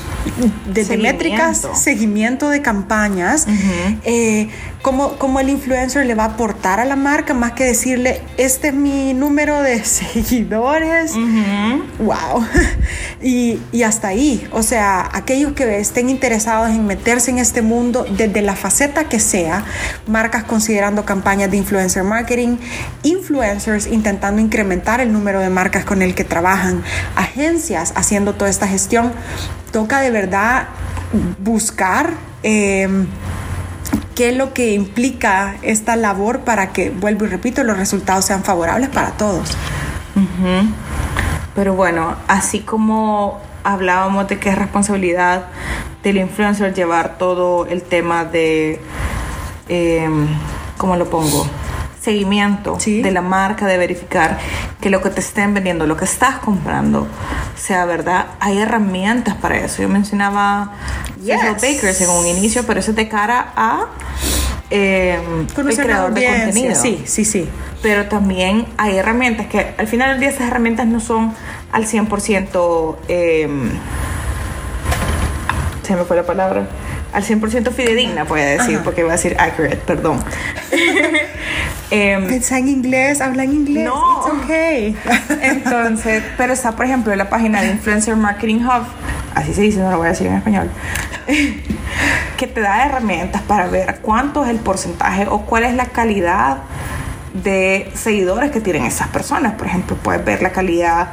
[0.66, 1.24] desde Seguimiento.
[1.24, 3.46] métricas, seguimiento de campañas,
[4.04, 4.48] eh,
[4.82, 8.68] cómo, cómo el influencer le va a aportar a la marca, más que decirle, este
[8.68, 11.12] es mi número de seguidores.
[11.98, 12.44] Wow.
[13.22, 18.04] Y, y hasta ahí, o sea, aquellos que estén interesados en meterse en este mundo
[18.18, 19.64] desde la faceta que sea,
[20.06, 22.58] marcas considerando campañas de influencer marketing,
[23.02, 26.82] influencers intentando incrementar el número de marcas con el que trabajan,
[27.16, 29.12] agencias haciendo toda esta gestión,
[29.72, 30.68] toca de verdad
[31.42, 32.10] buscar...
[32.42, 33.06] em,
[34.14, 38.44] qué es lo que implica esta labor para que, vuelvo y repito, los resultados sean
[38.44, 39.56] favorables para todos.
[41.54, 45.46] Pero bueno, así como hablábamos de que es responsabilidad
[46.02, 48.80] del influencer llevar todo el tema de,
[49.68, 50.08] eh,
[50.76, 51.46] ¿cómo lo pongo?
[52.04, 53.00] Seguimiento Sí.
[53.00, 54.38] de la marca, de verificar
[54.80, 57.06] que lo que te estén vendiendo, lo que estás comprando,
[57.56, 58.26] sea verdad.
[58.40, 59.80] Hay herramientas para eso.
[59.82, 60.72] Yo mencionaba
[61.18, 61.62] Social Yes.
[61.76, 63.86] Bakers en un inicio, pero eso es de cara a
[64.70, 65.18] eh,
[65.56, 67.48] el creador de contenido Sí, sí, sí.
[67.82, 71.32] pero también hay herramientas que al final del día esas herramientas no son
[71.72, 73.48] al 100%, eh,
[75.82, 76.66] se me fue la palabra,
[77.14, 78.84] al 100% fidedigna, puede decir, Ajá.
[78.84, 80.22] porque iba a decir accurate, perdón.
[81.90, 83.84] Em, Piensa en inglés, habla en inglés.
[83.84, 84.24] No.
[84.26, 84.96] It's okay.
[85.42, 88.84] entonces, pero está, por ejemplo, la página de Influencer Marketing Hub,
[89.34, 90.70] así se dice, no lo voy a decir en español,
[92.36, 96.62] que te da herramientas para ver cuánto es el porcentaje o cuál es la calidad
[97.34, 99.52] de seguidores que tienen esas personas.
[99.54, 101.08] Por ejemplo, puedes ver la calidad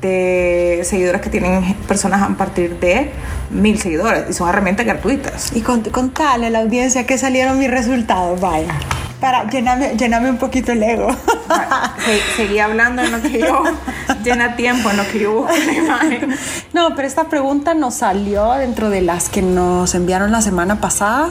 [0.00, 3.10] de seguidores que tienen personas a partir de
[3.50, 5.54] mil seguidores y son herramientas gratuitas.
[5.54, 8.74] y con, contale a la audiencia que salieron mis resultados, vaya.
[9.20, 11.08] Para llenarme, llenarme un poquito el ego.
[12.04, 13.62] Se- seguí hablando en lo que yo
[14.24, 16.34] llena tiempo, en lo que yo busco la imagen.
[16.74, 21.30] No, pero esta pregunta nos salió dentro de las que nos enviaron la semana pasada,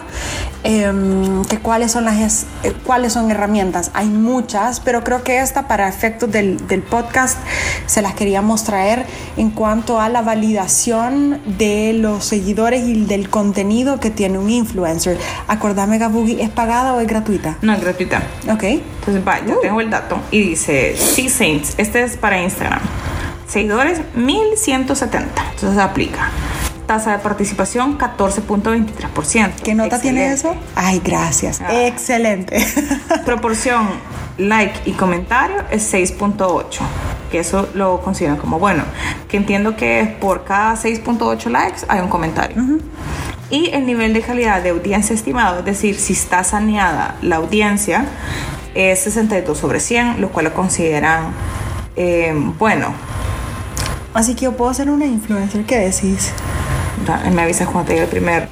[0.63, 3.91] em, que cuáles son las eh, cuáles son herramientas.
[3.93, 7.37] Hay muchas, pero creo que esta para efectos del, del podcast
[7.85, 9.05] se las queríamos traer
[9.37, 15.17] en cuanto a la validación de los seguidores y del contenido que tiene un influencer.
[15.47, 17.57] Acordame, Gabugi, ¿es pagada o es gratuita?
[17.63, 18.21] No, es gratuita.
[18.47, 18.63] Ok.
[18.63, 22.79] Entonces, va, yo tengo el dato y dice, sí, Saints, este es para Instagram.
[23.47, 25.43] Seguidores, 1170.
[25.55, 26.29] Entonces aplica.
[26.85, 29.53] Tasa de participación, 14.23%.
[29.63, 30.55] ¿Qué nota tiene eso?
[30.75, 31.59] Ay, gracias.
[31.61, 31.87] Ah.
[31.87, 32.63] Excelente.
[33.25, 33.87] Proporción
[34.37, 36.79] like y comentario es 6.8,
[37.37, 38.83] eso lo consideran como bueno.
[39.27, 42.57] Que entiendo que por cada 6.8 likes hay un comentario.
[43.49, 48.05] Y el nivel de calidad de audiencia estimado, es decir, si está saneada la audiencia,
[48.73, 51.31] es 62 sobre 100, lo cual lo consideran
[51.95, 52.93] eh, bueno.
[54.13, 56.31] Así que yo puedo ser una influencer, ¿qué decís?
[57.33, 58.47] Me avisas cuando te llegue el primer,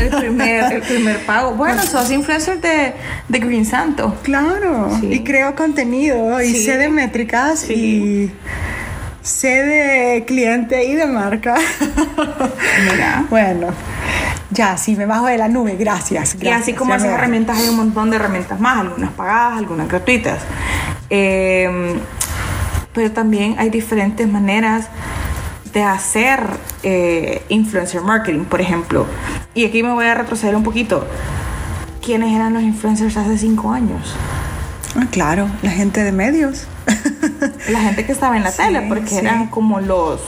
[0.00, 1.52] el primer, el primer pago.
[1.52, 2.94] Bueno, sos influencer de,
[3.28, 4.14] de Green Santo.
[4.22, 4.88] Claro.
[5.00, 5.12] Sí.
[5.12, 6.64] Y creo contenido y Sí.
[6.64, 7.74] sé de métricas Sí.
[7.74, 8.32] y
[9.22, 11.56] sé de cliente y de marca.
[12.90, 13.24] Mira.
[13.30, 13.68] bueno,
[14.50, 16.36] ya, sí, me bajo de la nube, gracias.
[16.40, 20.38] Y así como esas herramientas, hay un montón de herramientas más, algunas pagadas, algunas gratuitas.
[21.10, 21.98] Eh,
[22.94, 24.88] pero también hay diferentes maneras
[25.72, 26.40] de hacer
[26.82, 29.06] eh, influencer marketing, por ejemplo.
[29.54, 31.06] Y aquí me voy a retroceder un poquito.
[32.04, 34.14] ¿Quiénes eran los influencers hace cinco años?
[34.96, 36.66] Ah, claro, la gente de medios.
[37.68, 39.16] La gente que estaba en la Sí, tele, porque sí.
[39.18, 40.20] eran como los,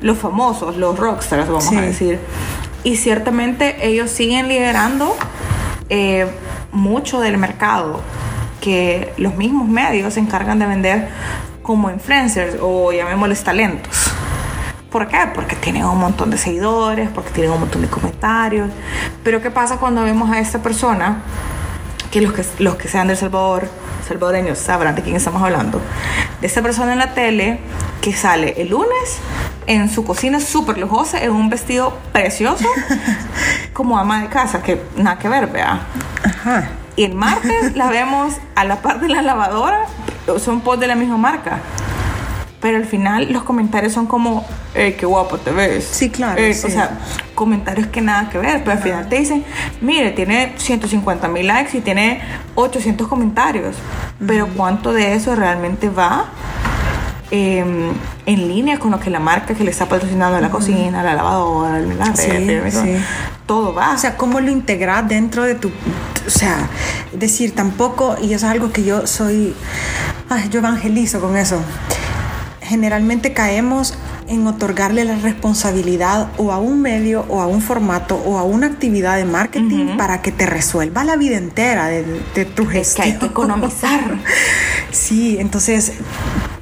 [0.00, 1.76] los famosos, los rockstars, vamos Sí.
[1.76, 2.20] a decir.
[2.84, 5.16] Y ciertamente ellos siguen liderando
[5.88, 6.26] eh,
[6.70, 8.00] mucho del mercado
[8.60, 11.08] que los mismos medios se encargan de vender
[11.62, 14.12] como influencers o llamémosles talentos.
[14.94, 15.18] ¿Por qué?
[15.34, 18.70] Porque tienen un montón de seguidores, porque tienen un montón de comentarios.
[19.24, 21.16] Pero ¿qué pasa cuando vemos a esta persona
[22.12, 23.68] que los que, los que sean del Salvador,
[24.06, 25.80] salvadoreños, sabrán de quién estamos hablando.
[26.40, 27.58] De esta persona en la tele
[28.02, 29.18] que sale el lunes
[29.66, 32.68] en su cocina súper lujosa, en un vestido precioso,
[33.72, 35.80] como ama de casa, que nada que ver, vea.
[36.22, 36.68] Ajá.
[36.94, 39.86] Y el martes la vemos a la par de la lavadora,
[40.38, 41.58] son post de la misma marca.
[42.64, 44.42] Pero al final los comentarios son como,
[44.74, 45.84] eh, qué guapo te ves.
[45.84, 46.66] Sí, claro, Eh, sí.
[46.66, 46.98] O sea,
[47.34, 49.44] comentarios que nada que ver, pero al final te dicen,
[49.82, 52.22] mire, tiene 150 mil likes y tiene
[52.54, 53.76] 800 comentarios,
[54.26, 56.24] pero ¿cuánto de eso realmente va?
[57.30, 57.64] eh,
[58.26, 61.80] en línea con lo que la marca que le está patrocinando la cocina, la lavadora,
[61.80, 62.96] la Sí, red, sí.
[63.44, 63.92] todo va.
[63.92, 65.68] O sea, cómo lo integras dentro de tu...
[65.68, 66.56] O sea,
[67.12, 69.54] decir tampoco, y eso es algo que yo soy...
[70.30, 71.60] Ay, yo evangelizo con eso.
[72.64, 73.94] Generalmente caemos
[74.26, 78.66] en otorgarle la responsabilidad o a un medio o a un formato o a una
[78.66, 82.74] actividad de marketing para que te resuelva la vida entera de, de tu es que
[82.74, 83.06] gestión.
[83.06, 84.18] hay que economizar.
[84.90, 85.94] Sí, entonces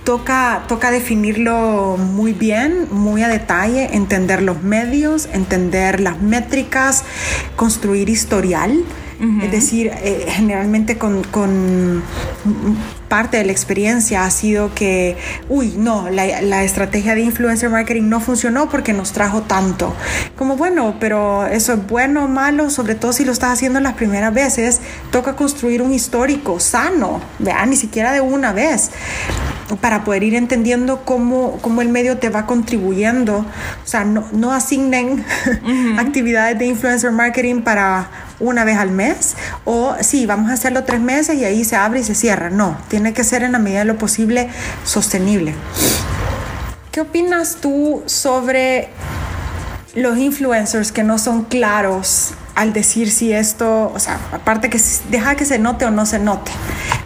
[0.04, 7.04] toca, toca definirlo muy bien, muy a detalle, entender los medios, entender las métricas,
[7.56, 8.84] construir historial.
[9.40, 12.02] Es decir, eh, generalmente con, con
[13.12, 15.18] parte de la experiencia ha sido que,
[15.50, 19.94] uy, no, la, la estrategia de influencer marketing no funcionó porque nos trajo tanto.
[20.38, 23.96] Como bueno, pero eso es bueno o malo, sobre todo si lo estás haciendo las
[23.96, 27.66] primeras veces, toca construir un histórico sano, ¿verdad?
[27.66, 28.90] Ni siquiera de una vez
[29.76, 33.38] para poder ir entendiendo cómo, cómo el medio te va contribuyendo.
[33.38, 35.24] O sea, no, no asignen
[35.98, 38.08] actividades de influencer marketing para
[38.40, 42.00] una vez al mes o sí, vamos a hacerlo tres meses y ahí se abre
[42.00, 42.50] y se cierra.
[42.50, 44.48] No, tiene que ser en la medida de lo posible
[44.84, 45.54] sostenible.
[46.90, 48.90] ¿Qué opinas tú sobre
[49.94, 54.80] los influencers que no son claros al decir si esto, o sea, aparte que
[55.10, 56.52] deja que se note o no se note,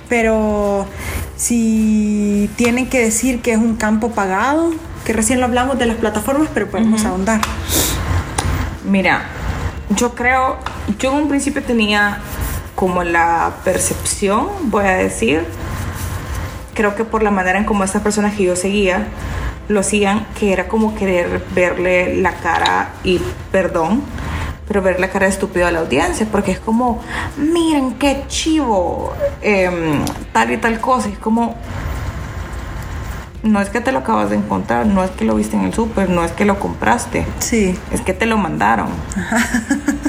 [0.09, 0.87] pero
[1.37, 4.72] si tienen que decir que es un campo pagado,
[5.05, 7.40] que recién lo hablamos de las plataformas, pero podemos ahondar.
[8.85, 9.27] Mira,
[9.90, 10.59] yo creo,
[10.99, 12.18] yo en un principio tenía
[12.75, 15.44] como la percepción, voy a decir,
[16.75, 19.09] creo que por la manera en como estas personas que yo seguía
[19.68, 23.20] lo hacían, que era como querer verle la cara y
[23.51, 24.03] perdón,
[24.66, 27.00] pero ver la cara de estúpido a la audiencia, porque es como,
[27.37, 31.55] miren qué chivo, em, tal y tal cosa, es como,
[33.42, 35.74] no es que te lo acabas de encontrar, no es que lo viste en el
[35.74, 38.88] súper, no es que lo compraste, Sí, es que te lo mandaron.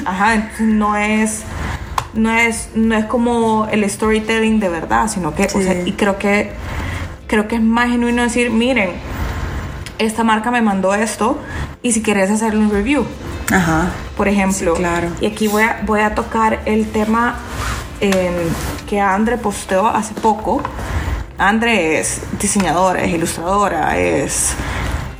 [0.04, 1.42] Ajá, entonces no es,
[2.14, 6.18] no es, no es como el storytelling de verdad, sino que, o sea, y creo
[6.18, 6.50] que,
[7.28, 8.90] creo que es más genuino decir, miren,
[9.98, 11.38] esta marca me mandó esto
[11.82, 13.04] y si quieres hacerle un review,
[13.52, 13.90] ajá.
[14.18, 14.74] Por ejemplo.
[14.74, 15.08] Sí, claro.
[15.20, 17.36] Y aquí voy a, voy a tocar el tema
[18.00, 18.34] em,
[18.86, 20.60] que Andre posteó hace poco.
[21.38, 24.54] Andre es diseñadora, es ilustradora, es,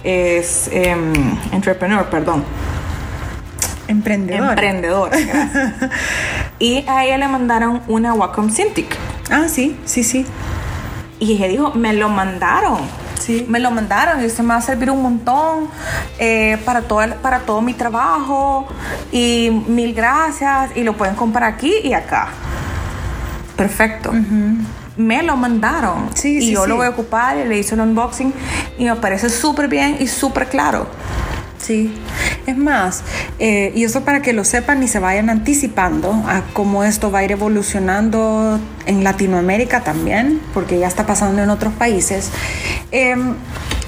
[0.02, 1.12] es em,
[1.52, 2.44] entrepreneur, perdón.
[3.86, 4.50] Emprendedor.
[4.50, 5.72] Emprendedora, gracias.
[6.58, 8.94] y a ella le mandaron una Wacom Cintiq.
[9.30, 10.26] ah, sí, sí, sí.
[11.20, 12.80] Y ella dijo, me lo mandaron.
[13.18, 13.44] Sí.
[13.48, 15.68] Me lo mandaron y esto me va a servir un montón
[16.18, 18.66] eh, para, todo el- para todo mi trabajo.
[19.12, 20.70] Y mil gracias.
[20.76, 22.28] Y lo pueden comprar aquí y acá.
[23.56, 24.12] Perfecto.
[24.96, 26.10] Me lo mandaron.
[26.14, 28.32] Sí, y sí, yo lo voy a ocupar y le hice el unboxing.
[28.78, 30.86] Y me parece súper bien y súper claro.
[31.58, 31.92] Sí,
[32.46, 33.02] es más,
[33.38, 37.18] eh, y eso para que lo sepan y se vayan anticipando a cómo esto va
[37.18, 42.30] a ir evolucionando en Latinoamérica también, porque ya está pasando en otros países.
[42.90, 43.34] Em,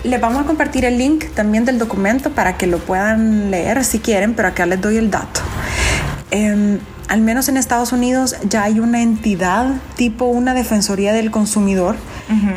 [0.02, 4.00] les vamos a compartir el link también del documento para que lo puedan leer si
[4.00, 5.40] quieren, pero acá les doy el dato.
[6.30, 6.78] Em,
[7.08, 11.96] al menos en Estados Unidos ya hay una entidad tipo una defensoría del consumidor,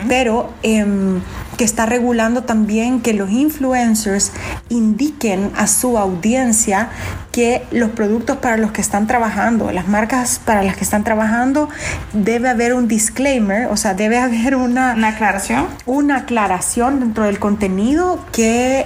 [0.08, 1.22] pero em,
[1.64, 4.34] que está regulando también que los influencers
[4.68, 6.90] indiquen a su audiencia
[7.32, 11.70] que los productos para los que están trabajando, las marcas para las que están trabajando,
[12.12, 15.68] debe haber un disclaimer, o sea, debe haber una, Una aclaración.
[15.86, 18.86] una aclaración dentro del contenido que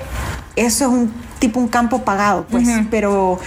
[0.56, 3.40] eso es un tipo un campo pagado, pues, pero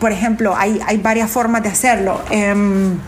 [0.00, 2.20] por ejemplo, hay, hay varias formas de hacerlo.
[2.30, 2.98] Em,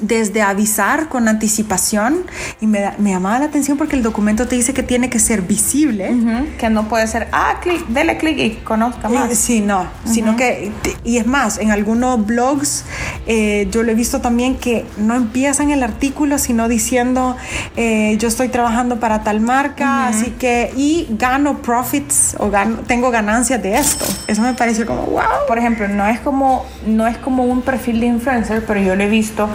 [0.00, 2.24] desde avisar con anticipación
[2.60, 5.42] y me, me llamaba la atención porque el documento te dice que tiene que ser
[5.42, 6.10] visible.
[6.12, 9.30] Ujú, Que no puede ser, ah, clic, dele clic y conozca más.
[9.30, 10.72] Eh, Sí, no, sino que,
[11.04, 12.84] y es más, en algunos blogs
[13.26, 17.36] eh, yo lo he visto también que no empiezan el artículo sino diciendo
[17.76, 23.10] eh, yo estoy trabajando para tal marca, así que, y gano profits o gano, tengo
[23.10, 24.04] ganancias de esto.
[24.26, 25.22] Eso me pareció como, wow.
[25.46, 29.02] Por ejemplo, no es como no es como un perfil de influencer, pero yo lo
[29.02, 29.48] he visto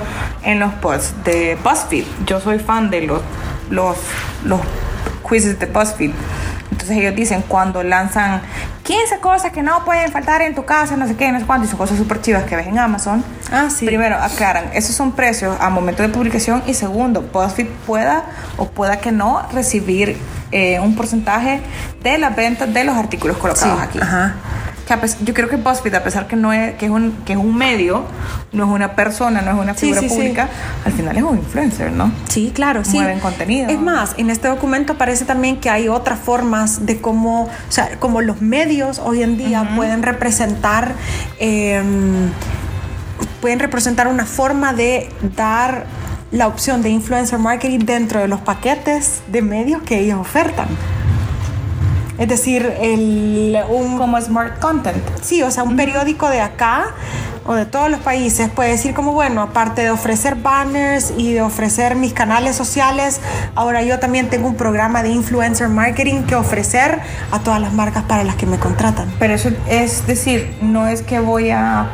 [0.43, 2.05] en los posts de BuzzFeed.
[2.25, 3.21] Yo soy fan de los
[3.69, 3.97] los
[4.43, 4.59] los
[5.29, 6.11] quizzes de BuzzFeed.
[6.71, 8.41] Entonces ellos dicen cuando lanzan
[8.83, 11.65] 15 cosas que no pueden faltar en tu casa, no sé qué, no sé cuánto,
[11.65, 13.23] y son cosas súper chivas que ves en Amazon.
[13.51, 13.85] Ah, sí.
[13.85, 18.23] Primero, aclaran, esos son precios a momento de publicación y segundo, BuzzFeed pueda
[18.57, 20.17] o pueda que no recibir
[20.51, 21.61] eh, un porcentaje
[22.01, 23.99] de las ventas de los artículos colocados Sí, aquí.
[24.01, 24.33] ajá.
[24.91, 27.13] Que a pes- yo creo que BuzzFeed, a pesar que no es que es un
[27.23, 28.03] que es un medio,
[28.51, 30.15] no es una persona, no es una figura sí, sí.
[30.15, 30.49] pública,
[30.83, 32.11] al final es un influencer, ¿no?
[32.27, 32.97] Sí, claro, sí.
[32.97, 33.69] Mueven contenido.
[33.69, 37.99] Es más, en este documento aparece también que hay otras formas de cómo, o sea,
[37.99, 40.91] como los medios hoy en día pueden representar,
[41.39, 41.81] eh,
[43.39, 45.85] pueden representar una forma de dar
[46.33, 50.67] la opción de influencer marketing dentro de los paquetes de medios que ellos ofertan.
[52.21, 55.01] Es decir, el, un, Como smart content.
[55.23, 56.85] Sí, o sea, un periódico de acá
[57.47, 61.41] o de todos los países puede decir como, bueno, aparte de ofrecer banners y de
[61.41, 63.21] ofrecer mis canales sociales,
[63.55, 66.99] ahora yo también tengo un programa de influencer marketing que ofrecer
[67.31, 69.11] a todas las marcas para las que me contratan.
[69.17, 71.89] Pero eso es decir, no es que voy a,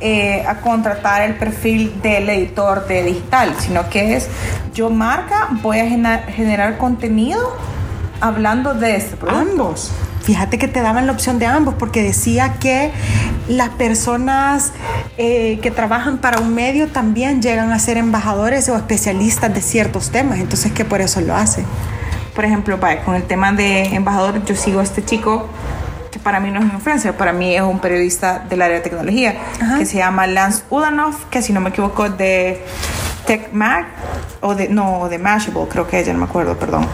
[0.00, 4.28] eh, a contratar el perfil del editor de digital, sino que es
[4.72, 7.71] yo marca, voy a generar contenido
[8.22, 9.50] hablando de este producto.
[9.50, 9.92] Ambos.
[10.22, 12.92] Fíjate que te daban la opción de ambos porque decía que
[13.48, 14.72] las personas
[15.18, 20.10] eh, que trabajan para un medio también llegan a ser embajadores o especialistas de ciertos
[20.10, 21.66] temas, entonces que por eso lo hacen.
[22.36, 25.48] Por ejemplo, con el tema de embajador, yo sigo a este chico
[26.12, 28.82] que para mí no es un influencer, para mí es un periodista del área de
[28.82, 29.78] tecnología, Ajá.
[29.78, 32.64] que se llama Lance Ulanov, que si no me equivoco de
[33.26, 33.86] TechMag,
[34.40, 36.86] o de, no, de Mashable, creo que ella, no me acuerdo, perdón.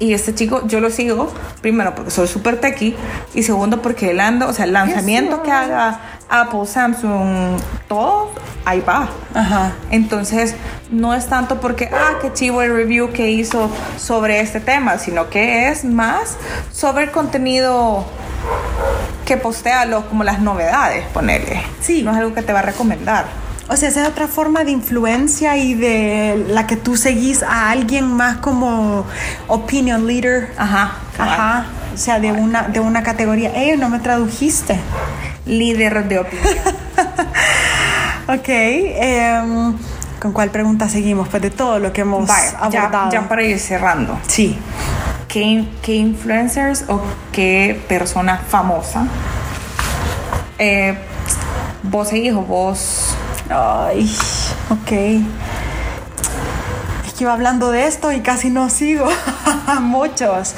[0.00, 2.94] Y este chico, yo lo sigo, primero porque soy súper techie,
[3.34, 8.30] y segundo porque él anda, o sea, el lanzamiento que haga Apple, Samsung, todo,
[8.64, 9.08] ahí va.
[9.34, 9.72] Ajá.
[9.90, 10.54] Entonces,
[10.90, 15.30] no es tanto porque, ah, qué chivo el review que hizo sobre este tema, sino
[15.30, 16.36] que es más
[16.70, 18.04] sobre el contenido
[19.24, 21.62] que postea los, como las novedades, ponerle.
[21.80, 22.02] Sí.
[22.02, 23.26] No es algo que te va a recomendar.
[23.70, 27.70] O sea, esa es otra forma de influencia y de la que tú seguís a
[27.70, 29.04] alguien más como
[29.46, 30.54] opinion leader.
[30.56, 30.92] Ajá.
[31.18, 31.66] Ajá.
[31.94, 33.50] O sea, de una, de una categoría.
[33.54, 34.78] Ey, no me tradujiste.
[35.46, 36.54] Líder de opinión.
[38.30, 38.44] Ok.
[38.48, 39.74] em,
[40.20, 41.28] ¿Con cuál pregunta seguimos?
[41.28, 43.10] Pues de todo lo que hemos Vaya, ya, abordado.
[43.10, 44.18] ya para ir cerrando.
[44.26, 44.58] Sí.
[45.28, 47.00] ¿Qué, qué influencers o
[47.32, 49.06] qué persona famosa
[50.58, 50.98] eh,
[51.84, 53.14] vos seguís o vos
[53.50, 54.10] Ay,
[54.70, 54.92] ok.
[57.06, 59.08] Es que iba hablando de esto y casi no sigo.
[59.80, 60.54] Muchos.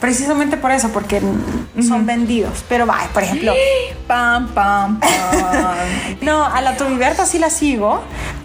[0.00, 1.22] Precisamente por eso, porque
[1.86, 2.64] son vendidos.
[2.68, 3.52] Pero va, por ejemplo.
[4.06, 5.76] pam pam pam
[6.20, 8.02] No, a la Tobiberta sí la sigo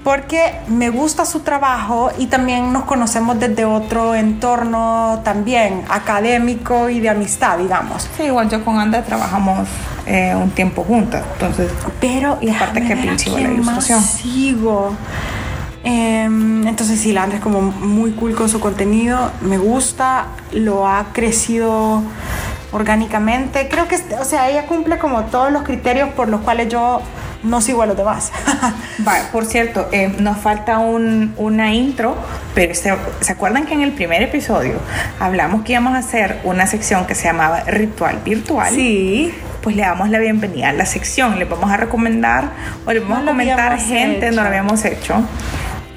[0.09, 6.99] porque me gusta su trabajo y también nos conocemos desde otro entorno también académico y
[6.99, 8.09] de amistad, digamos.
[8.17, 9.67] Sí, igual yo con Anda trabajamos
[10.07, 14.01] eh, un tiempo juntas, entonces Pero Y aparte que pinche la quién más ilustración.
[14.01, 14.93] sigo.
[15.83, 20.87] Em, entonces sí, la Andrea es como muy cool con su contenido, me gusta, lo
[20.87, 22.01] ha crecido
[22.71, 23.67] orgánicamente.
[23.69, 26.99] Creo que, o sea, ella cumple como todos los criterios por los cuales yo
[27.43, 28.31] no sigo a los demás.
[28.99, 32.15] Vale, por cierto, eh, nos falta un- una intro,
[32.55, 34.73] pero se, ¿se acuerdan que en el primer episodio
[35.19, 38.73] hablamos que íbamos a hacer una sección que se llamaba Ritual Virtual?
[38.73, 39.33] sí.
[39.61, 42.45] Pues le damos la bienvenida a la sección, le vamos a recomendar
[42.85, 44.41] o le vamos No a comentar gente, no hecho.
[44.41, 45.15] lo habíamos hecho.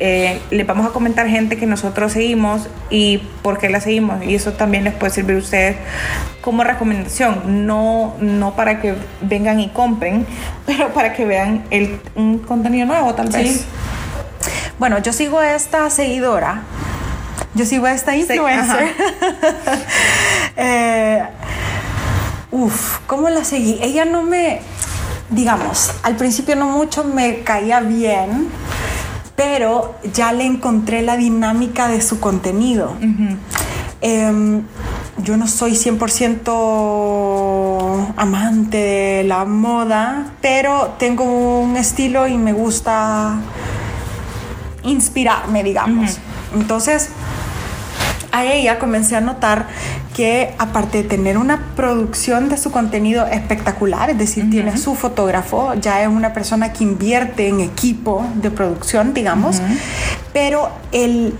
[0.00, 4.34] Eh, le vamos a comentar gente que nosotros seguimos y por qué la seguimos y
[4.34, 5.76] eso también les puede servir a ustedes
[6.40, 10.26] como recomendación, no, no para que vengan y compren,
[10.66, 13.60] pero para que vean el, un contenido nuevo tal vez.
[13.60, 13.64] Sí.
[14.78, 16.62] Bueno, yo sigo a esta seguidora.
[17.54, 18.92] Yo sigo a esta influencer.
[20.54, 21.22] Eh,
[22.50, 23.78] uf, ¿cómo la seguí?
[23.80, 24.60] Ella no me,
[25.30, 28.50] digamos, al principio no mucho me caía bien,
[29.42, 32.94] pero ya le encontré la dinámica de su contenido.
[34.00, 34.62] Em,
[35.18, 43.40] yo no soy 100% amante de la moda, pero tengo un estilo y me gusta
[44.84, 46.20] inspirarme, digamos.
[46.54, 47.08] Entonces,
[48.30, 49.66] a ella comencé a notar
[50.14, 55.74] que aparte de tener una producción de su contenido espectacular, es decir, tiene su fotógrafo,
[55.74, 59.62] ya es una persona que invierte en equipo de producción, digamos,
[60.32, 61.34] pero el,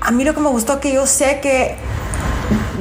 [0.00, 1.76] a mí lo que me gustó que yo sé que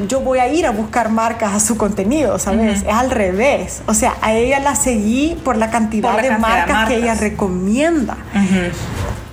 [0.07, 2.81] yo voy a ir a buscar marcas a su contenido, ¿sabes?
[2.81, 3.81] Es al revés.
[3.85, 6.87] O sea, a ella la seguí por la cantidad, Por la de, cantidad de marcas
[6.87, 7.21] que ella marcas.
[7.21, 8.17] recomienda.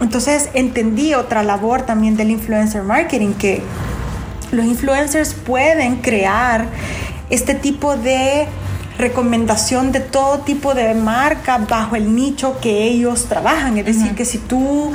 [0.01, 3.63] Entonces entendí otra labor también del influencer marketing, que
[4.53, 6.67] los influencers pueden crear
[7.31, 8.47] este tipo de
[8.99, 13.79] recomendación de todo tipo de marca bajo el nicho que ellos trabajan.
[13.79, 14.93] Es decir, que si tú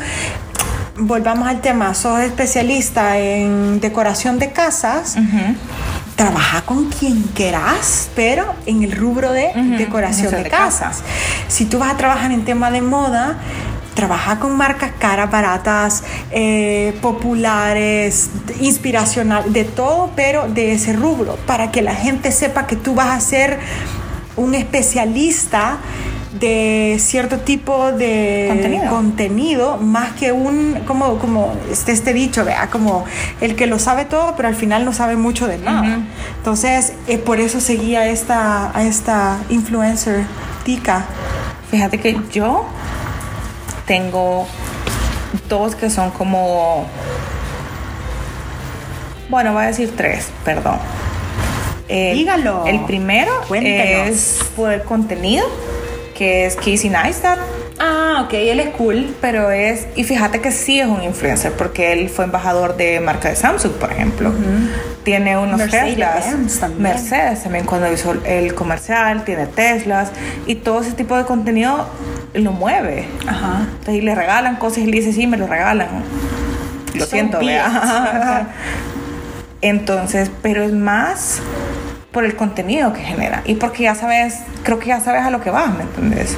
[0.98, 5.16] volvamos al tema, sos especialista en decoración de casas,
[6.16, 11.02] trabaja con quien quieras, pero en el rubro de decoración de, casas.
[11.48, 13.38] Si tú vas a trabajar en tema de moda,
[13.94, 18.30] trabaja con marcas caras, baratas, eh, populares,
[18.60, 23.10] inspiracional, de todo, pero de ese rubro, para que la gente sepa que tú vas
[23.10, 23.60] a ser
[24.36, 25.78] un especialista
[26.40, 33.06] de cierto tipo de contenido, más que un, como, como este, este dicho, vea, como
[33.40, 36.00] el que lo sabe todo, pero al final no sabe mucho de nada.
[36.38, 40.26] Entonces, eh, por eso seguía esta, a esta influencer
[40.66, 41.06] tica.
[41.70, 42.66] Fíjate que yo
[43.86, 44.48] tengo
[45.50, 46.86] dos que son como,
[49.30, 50.78] bueno, voy a decir tres, perdón.
[51.88, 52.66] Dígalo.
[52.66, 55.46] El primero es por el contenido
[56.16, 57.40] que es Casey Neistat.
[57.80, 59.16] Ah, ok, él es cool.
[59.20, 63.30] Pero es, y fíjate que sí es un influencer, porque él fue embajador de marca
[63.30, 64.32] de Samsung, por ejemplo.
[65.04, 66.60] Tiene unos Teslas.
[66.60, 66.82] También.
[66.82, 70.12] Mercedes también cuando hizo el comercial, tiene Teslas.
[70.46, 71.88] Y todo ese tipo de contenido
[72.34, 73.08] lo mueve.
[73.28, 73.62] Ajá.
[73.62, 75.88] Entonces, y le regalan cosas y le dice, sí, me lo regalan.
[76.94, 78.48] Lo siento, vea.
[79.62, 81.42] Entonces, pero es más
[82.12, 85.42] por el contenido que genera y porque ya sabes, creo que ya sabes a lo
[85.42, 86.38] que vas, ¿me entiendes?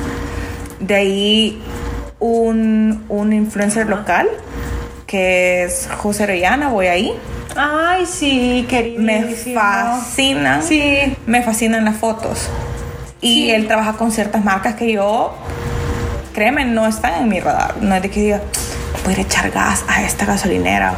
[0.80, 1.62] De ahí
[2.20, 4.30] un, un influencer local
[5.06, 7.14] que es José Orellana, voy ahí.
[7.56, 9.02] Ay, sí, querido.
[9.02, 10.62] Me fascina.
[10.62, 11.16] Sí.
[11.26, 12.50] Me fascinan las fotos.
[13.22, 15.34] Y él trabaja con ciertas marcas que yo,
[16.36, 17.78] créeme, no están en mi radar.
[17.82, 18.42] No es de que diga,
[19.06, 20.94] voy a echar gas a esta gasolinera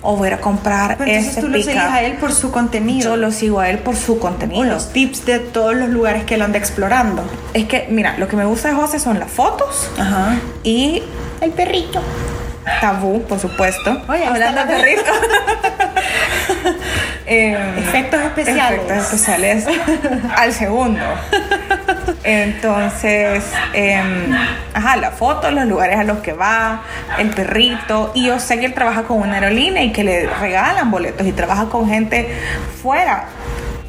[0.00, 3.10] o voy a comprar Pero entonces tú lo sigues a él por su contenido.
[3.10, 4.62] Yo lo sigo a él por su contenido.
[4.64, 7.24] los tips de todos los lugares que él anda explorando.
[7.52, 10.36] Es que, mira, lo que me gusta de José son las fotos Ajá.
[10.62, 11.02] y
[11.40, 12.00] el perrito.
[12.80, 14.02] Tabú, por supuesto.
[14.08, 15.12] Oye, hablando de perrito.
[17.28, 18.80] Em, efectos especiales.
[18.82, 19.66] Efectos especiales
[20.36, 21.00] al segundo.
[22.22, 24.32] Entonces, em,
[24.72, 26.82] ajá, la foto, los lugares a los que va,
[27.18, 28.12] el perrito.
[28.14, 31.32] Y yo sé que él trabaja con una aerolínea y que le regalan boletos y
[31.32, 32.28] trabaja con gente
[32.80, 33.24] fuera.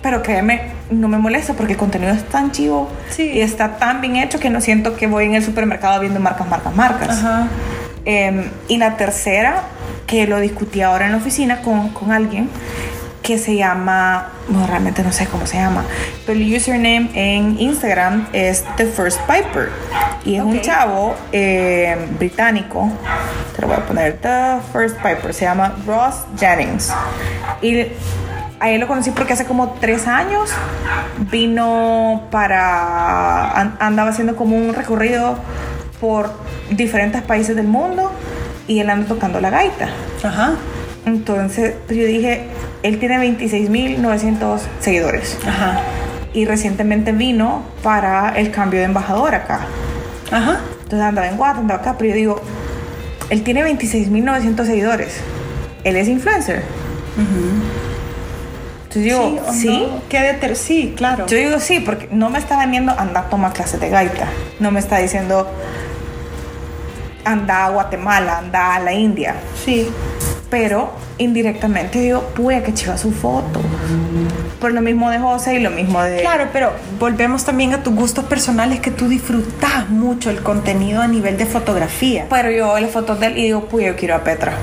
[0.02, 4.16] Pero créeme, no me molesta porque el contenido es tan chivo y está tan bien
[4.16, 7.10] hecho que no siento que voy en el supermercado viendo marcas, marcas, marcas.
[7.10, 7.48] Ajá.
[8.10, 9.64] Em, y la tercera,
[10.06, 12.50] que lo discutí ahora en la oficina con, con alguien,
[13.22, 15.84] que se llama, no, realmente no sé cómo se llama,
[16.26, 19.72] pero el username en Instagram es The First Piper.
[20.24, 22.90] Y es un chavo eh, británico,
[23.54, 26.94] te lo voy a poner, The First Piper, se llama Ross Jennings.
[27.62, 27.88] Y
[28.62, 30.50] a él lo conocí porque hace como tres años
[31.30, 35.38] vino para, andaba haciendo como un recorrido
[36.00, 36.32] por
[36.70, 38.12] diferentes países del mundo
[38.68, 39.90] y él anda tocando la gaita.
[40.24, 40.56] Ajá.
[41.06, 42.48] Entonces pues yo dije,
[42.84, 45.38] él tiene 26.900 seguidores.
[45.46, 45.82] Ajá.
[46.34, 49.62] Y recientemente vino para el cambio de embajador acá.
[50.32, 50.60] Ajá.
[50.84, 52.42] Entonces andaba en Guatemala, andaba acá, pero yo digo,
[53.30, 55.18] él tiene 26.900 seguidores.
[55.84, 56.64] Él es influencer.
[58.84, 59.88] Entonces digo, sí.
[60.10, 61.26] ¿Qué de sí, claro.
[61.28, 64.28] Yo digo sí, porque no me está vendiendo anda a tomar clases de gaita.
[64.60, 65.50] No me está diciendo
[67.32, 69.36] anda a Guatemala, anda a la India.
[69.64, 69.90] Sí.
[70.50, 73.62] Pero indirectamente digo, puede que chiva su foto.
[74.62, 76.22] Por lo mismo de José y lo mismo de.
[76.22, 81.08] Claro, pero volvemos también a tus gustos personales que tú disfrutas mucho el contenido a
[81.08, 82.28] nivel de fotografía.
[82.30, 84.54] Pero yo las fotos de él y digo, pues yo quiero a Petra.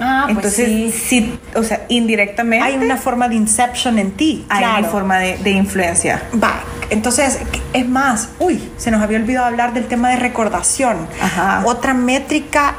[0.00, 1.38] Ah, pues Entonces, sí.
[1.54, 2.64] o sea, indirectamente.
[2.64, 4.44] Hay una forma de inception en ti.
[4.48, 4.78] Hay claro.
[4.80, 6.22] una forma de, de influencia.
[6.42, 7.38] Va, entonces,
[7.72, 11.08] es más, uy, se nos había olvidado hablar del tema de recordación.
[11.20, 11.62] Ajá.
[11.64, 12.76] Otra métrica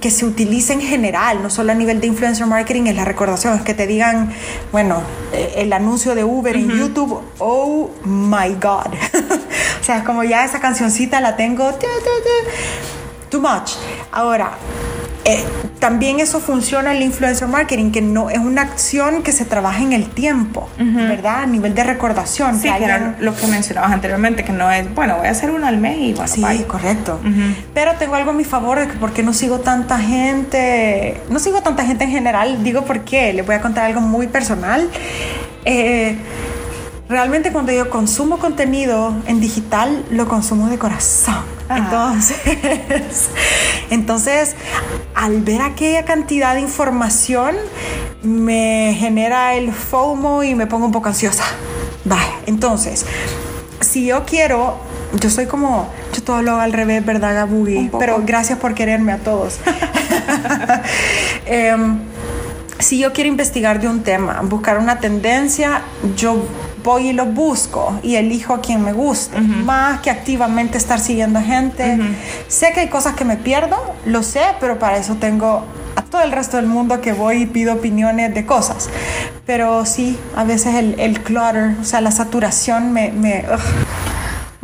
[0.00, 3.54] que se utiliza en general, no solo a nivel de influencer marketing, es la recordación.
[3.54, 4.32] Es que te digan,
[4.72, 5.02] bueno,
[5.32, 8.86] eh, el anuncio de Uber en YouTube, oh my God.
[9.80, 11.70] o sea, es como ya esa cancioncita la tengo.
[13.28, 13.72] Too much.
[14.10, 14.52] Ahora,
[15.24, 15.44] eh,
[15.82, 19.92] también eso funciona el influencer marketing, que no es una acción que se trabaja en
[19.92, 21.42] el tiempo, ¿verdad?
[21.42, 22.56] A nivel de recordación.
[22.60, 25.66] Sí, que, era lo que mencionabas anteriormente, que no es, bueno, voy a hacer una
[25.66, 26.62] al mes y bueno, Sí, bye.
[26.66, 27.18] correcto.
[27.74, 31.62] Pero tengo algo a mi favor de que porque no sigo tanta gente, no sigo
[31.62, 34.88] tanta gente en general, digo por qué, les voy a contar algo muy personal.
[35.64, 36.16] Eh,
[37.12, 41.36] realmente cuando yo consumo contenido en digital, lo consumo de corazón.
[41.68, 41.78] Ah.
[41.78, 42.38] Entonces,
[43.90, 44.56] entonces,
[45.14, 47.54] al ver aquella cantidad de información,
[48.22, 51.44] me genera el FOMO y me pongo un poco ansiosa.
[52.04, 53.04] Vaya, entonces,
[53.80, 54.78] si yo quiero,
[55.20, 57.90] yo soy como, yo todo lo hago al revés, ¿verdad, Gabugi?
[57.98, 59.60] Pero gracias por quererme a todos.
[61.46, 61.98] Em,
[62.78, 65.82] si yo quiero investigar de un tema, buscar una tendencia,
[66.16, 66.44] yo
[66.82, 71.40] voy y lo busco y elijo a quien me guste, más que activamente estar siguiendo
[71.40, 71.98] gente.
[72.48, 75.64] Sé que hay cosas que me pierdo, lo sé, pero para eso tengo
[75.96, 78.88] a todo el resto del mundo que voy y pido opiniones de cosas.
[79.46, 83.12] Pero sí, a veces el, el clutter, o sea, la saturación me...
[83.12, 83.44] me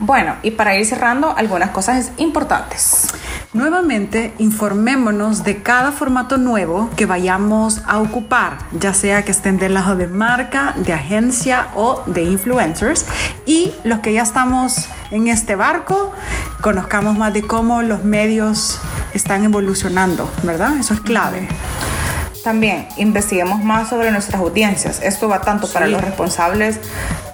[0.01, 3.09] bueno, y para ir cerrando, algunas cosas importantes.
[3.53, 9.74] Nuevamente, informémonos de cada formato nuevo que vayamos a ocupar, ya sea que estén del
[9.74, 13.07] lado de marca, de agencia o de influencers.
[13.44, 16.12] Y los que ya estamos en este barco,
[16.61, 18.80] conozcamos más de cómo los medios
[19.14, 20.76] están evolucionando, ¿verdad?
[20.76, 21.49] Eso es clave.
[22.49, 25.03] También investiguemos más sobre nuestras audiencias.
[25.03, 26.80] Esto va tanto para los responsables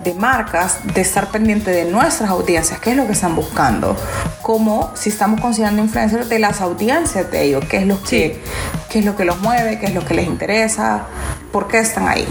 [0.00, 3.96] de marcas, de estar pendiente de nuestras audiencias, qué es lo que están buscando,
[4.42, 8.42] como si estamos considerando influencers de las audiencias de ellos, qué es lo que,
[8.88, 11.04] qué es lo que los mueve, qué es lo que les interesa,
[11.52, 12.26] por qué están ahí.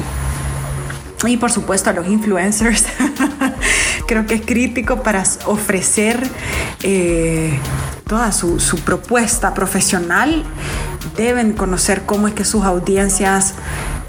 [1.26, 2.86] Y por supuesto a los influencers,
[4.07, 6.21] creo que es crítico para ofrecer
[6.84, 7.57] eh,
[8.07, 10.43] toda su, su propuesta profesional.
[11.15, 13.53] Deben conocer cómo es que sus audiencias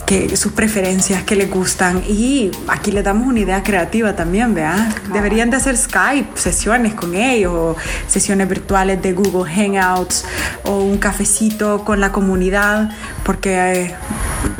[0.06, 2.02] que sus preferencias, que les gustan.
[2.06, 4.88] Y aquí les damos una idea creativa también, ¿verdad?
[5.12, 7.76] Deberían de hacer Skype, sesiones con ellos, o
[8.06, 10.24] sesiones virtuales de Google Hangouts,
[10.64, 12.90] o un cafecito con la comunidad,
[13.24, 13.54] porque...
[13.54, 13.94] Eh,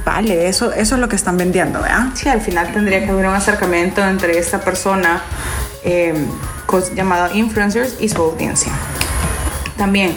[0.04, 2.08] vale, eso, eso es lo que están vendiendo, ¿verdad?
[2.14, 5.22] Sí, al final tendría que haber un acercamiento entre esta persona
[5.84, 6.14] eh,
[6.94, 8.72] llamada influencers y su audiencia.
[9.76, 10.16] También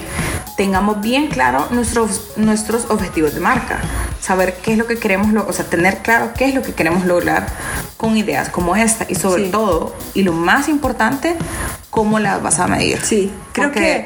[0.56, 3.80] tengamos bien claro nuestros, nuestros objetivos de marca
[4.28, 7.06] saber qué es lo que queremos, o sea, tener claro qué es lo que queremos
[7.06, 7.48] lograr
[7.96, 11.38] con ideas como esta y sobre todo, y lo más importante,
[11.90, 13.00] cómo las vas a medir.
[13.02, 14.06] Sí, creo que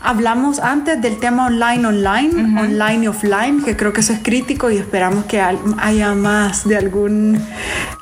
[0.00, 4.70] hablamos antes del tema online, online, online y offline, que creo que eso es crítico
[4.70, 7.38] y esperamos que haya más de algún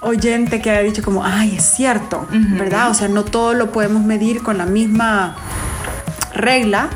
[0.02, 2.90] oyente que haya dicho como, ay, es cierto, ¿verdad?
[2.90, 5.34] O sea, no todo lo podemos medir con la misma
[6.32, 6.90] regla,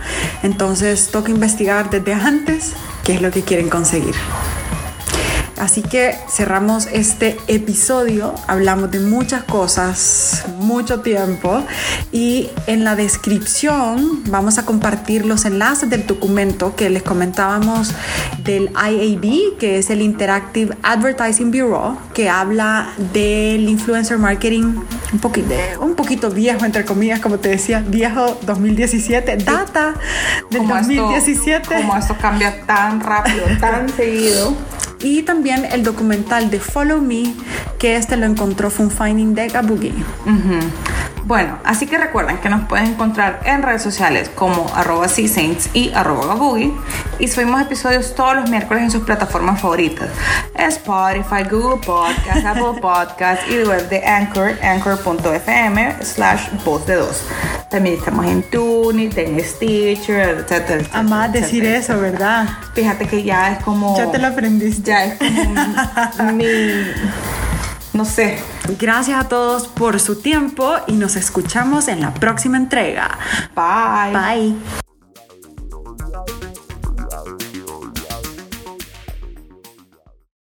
[0.45, 4.15] entonces toca investigar desde antes qué es lo que quieren conseguir.
[5.61, 11.63] Así que cerramos este episodio, hablamos de muchas cosas, mucho tiempo.
[12.13, 17.93] Y en la descripción vamos a compartir los enlaces del documento que les comentábamos
[18.43, 24.77] del IAB, que es el Interactive Advertising Bureau, que habla del influencer marketing
[25.13, 29.93] un poquito, un poquito viejo, entre comillas, como te decía, viejo 2017, data
[30.51, 31.75] del 2017.
[31.83, 34.57] como esto cambia tan rápido, tan seguido
[35.03, 37.35] y también el documental de Follow Me,
[37.79, 39.95] que este lo encontró fue un finding de Gabugi.
[41.31, 45.93] Bueno, así que recuerden que nos pueden encontrar en redes sociales como arroba saints y
[45.93, 46.75] arroba gabugi
[47.21, 50.09] y subimos episodios todos los miércoles en sus plataformas favoritas
[50.57, 57.23] Spotify, Google Podcast, Apple Podcast y web de Anchor, anchor.fm slash voz de dos.
[57.71, 60.85] También estamos en TuneIn, en Stitcher, etcétera.
[60.93, 62.49] Amás decir eso, ¿verdad?
[62.75, 63.97] Fíjate que ya es como...
[63.97, 64.91] Ya te lo aprendiste.
[64.91, 66.45] Ya es como mi
[67.93, 68.39] no sé.
[68.79, 73.19] Gracias a todos por su tiempo y nos escuchamos en la próxima entrega.
[73.55, 74.13] Bye.
[74.13, 74.90] Bye.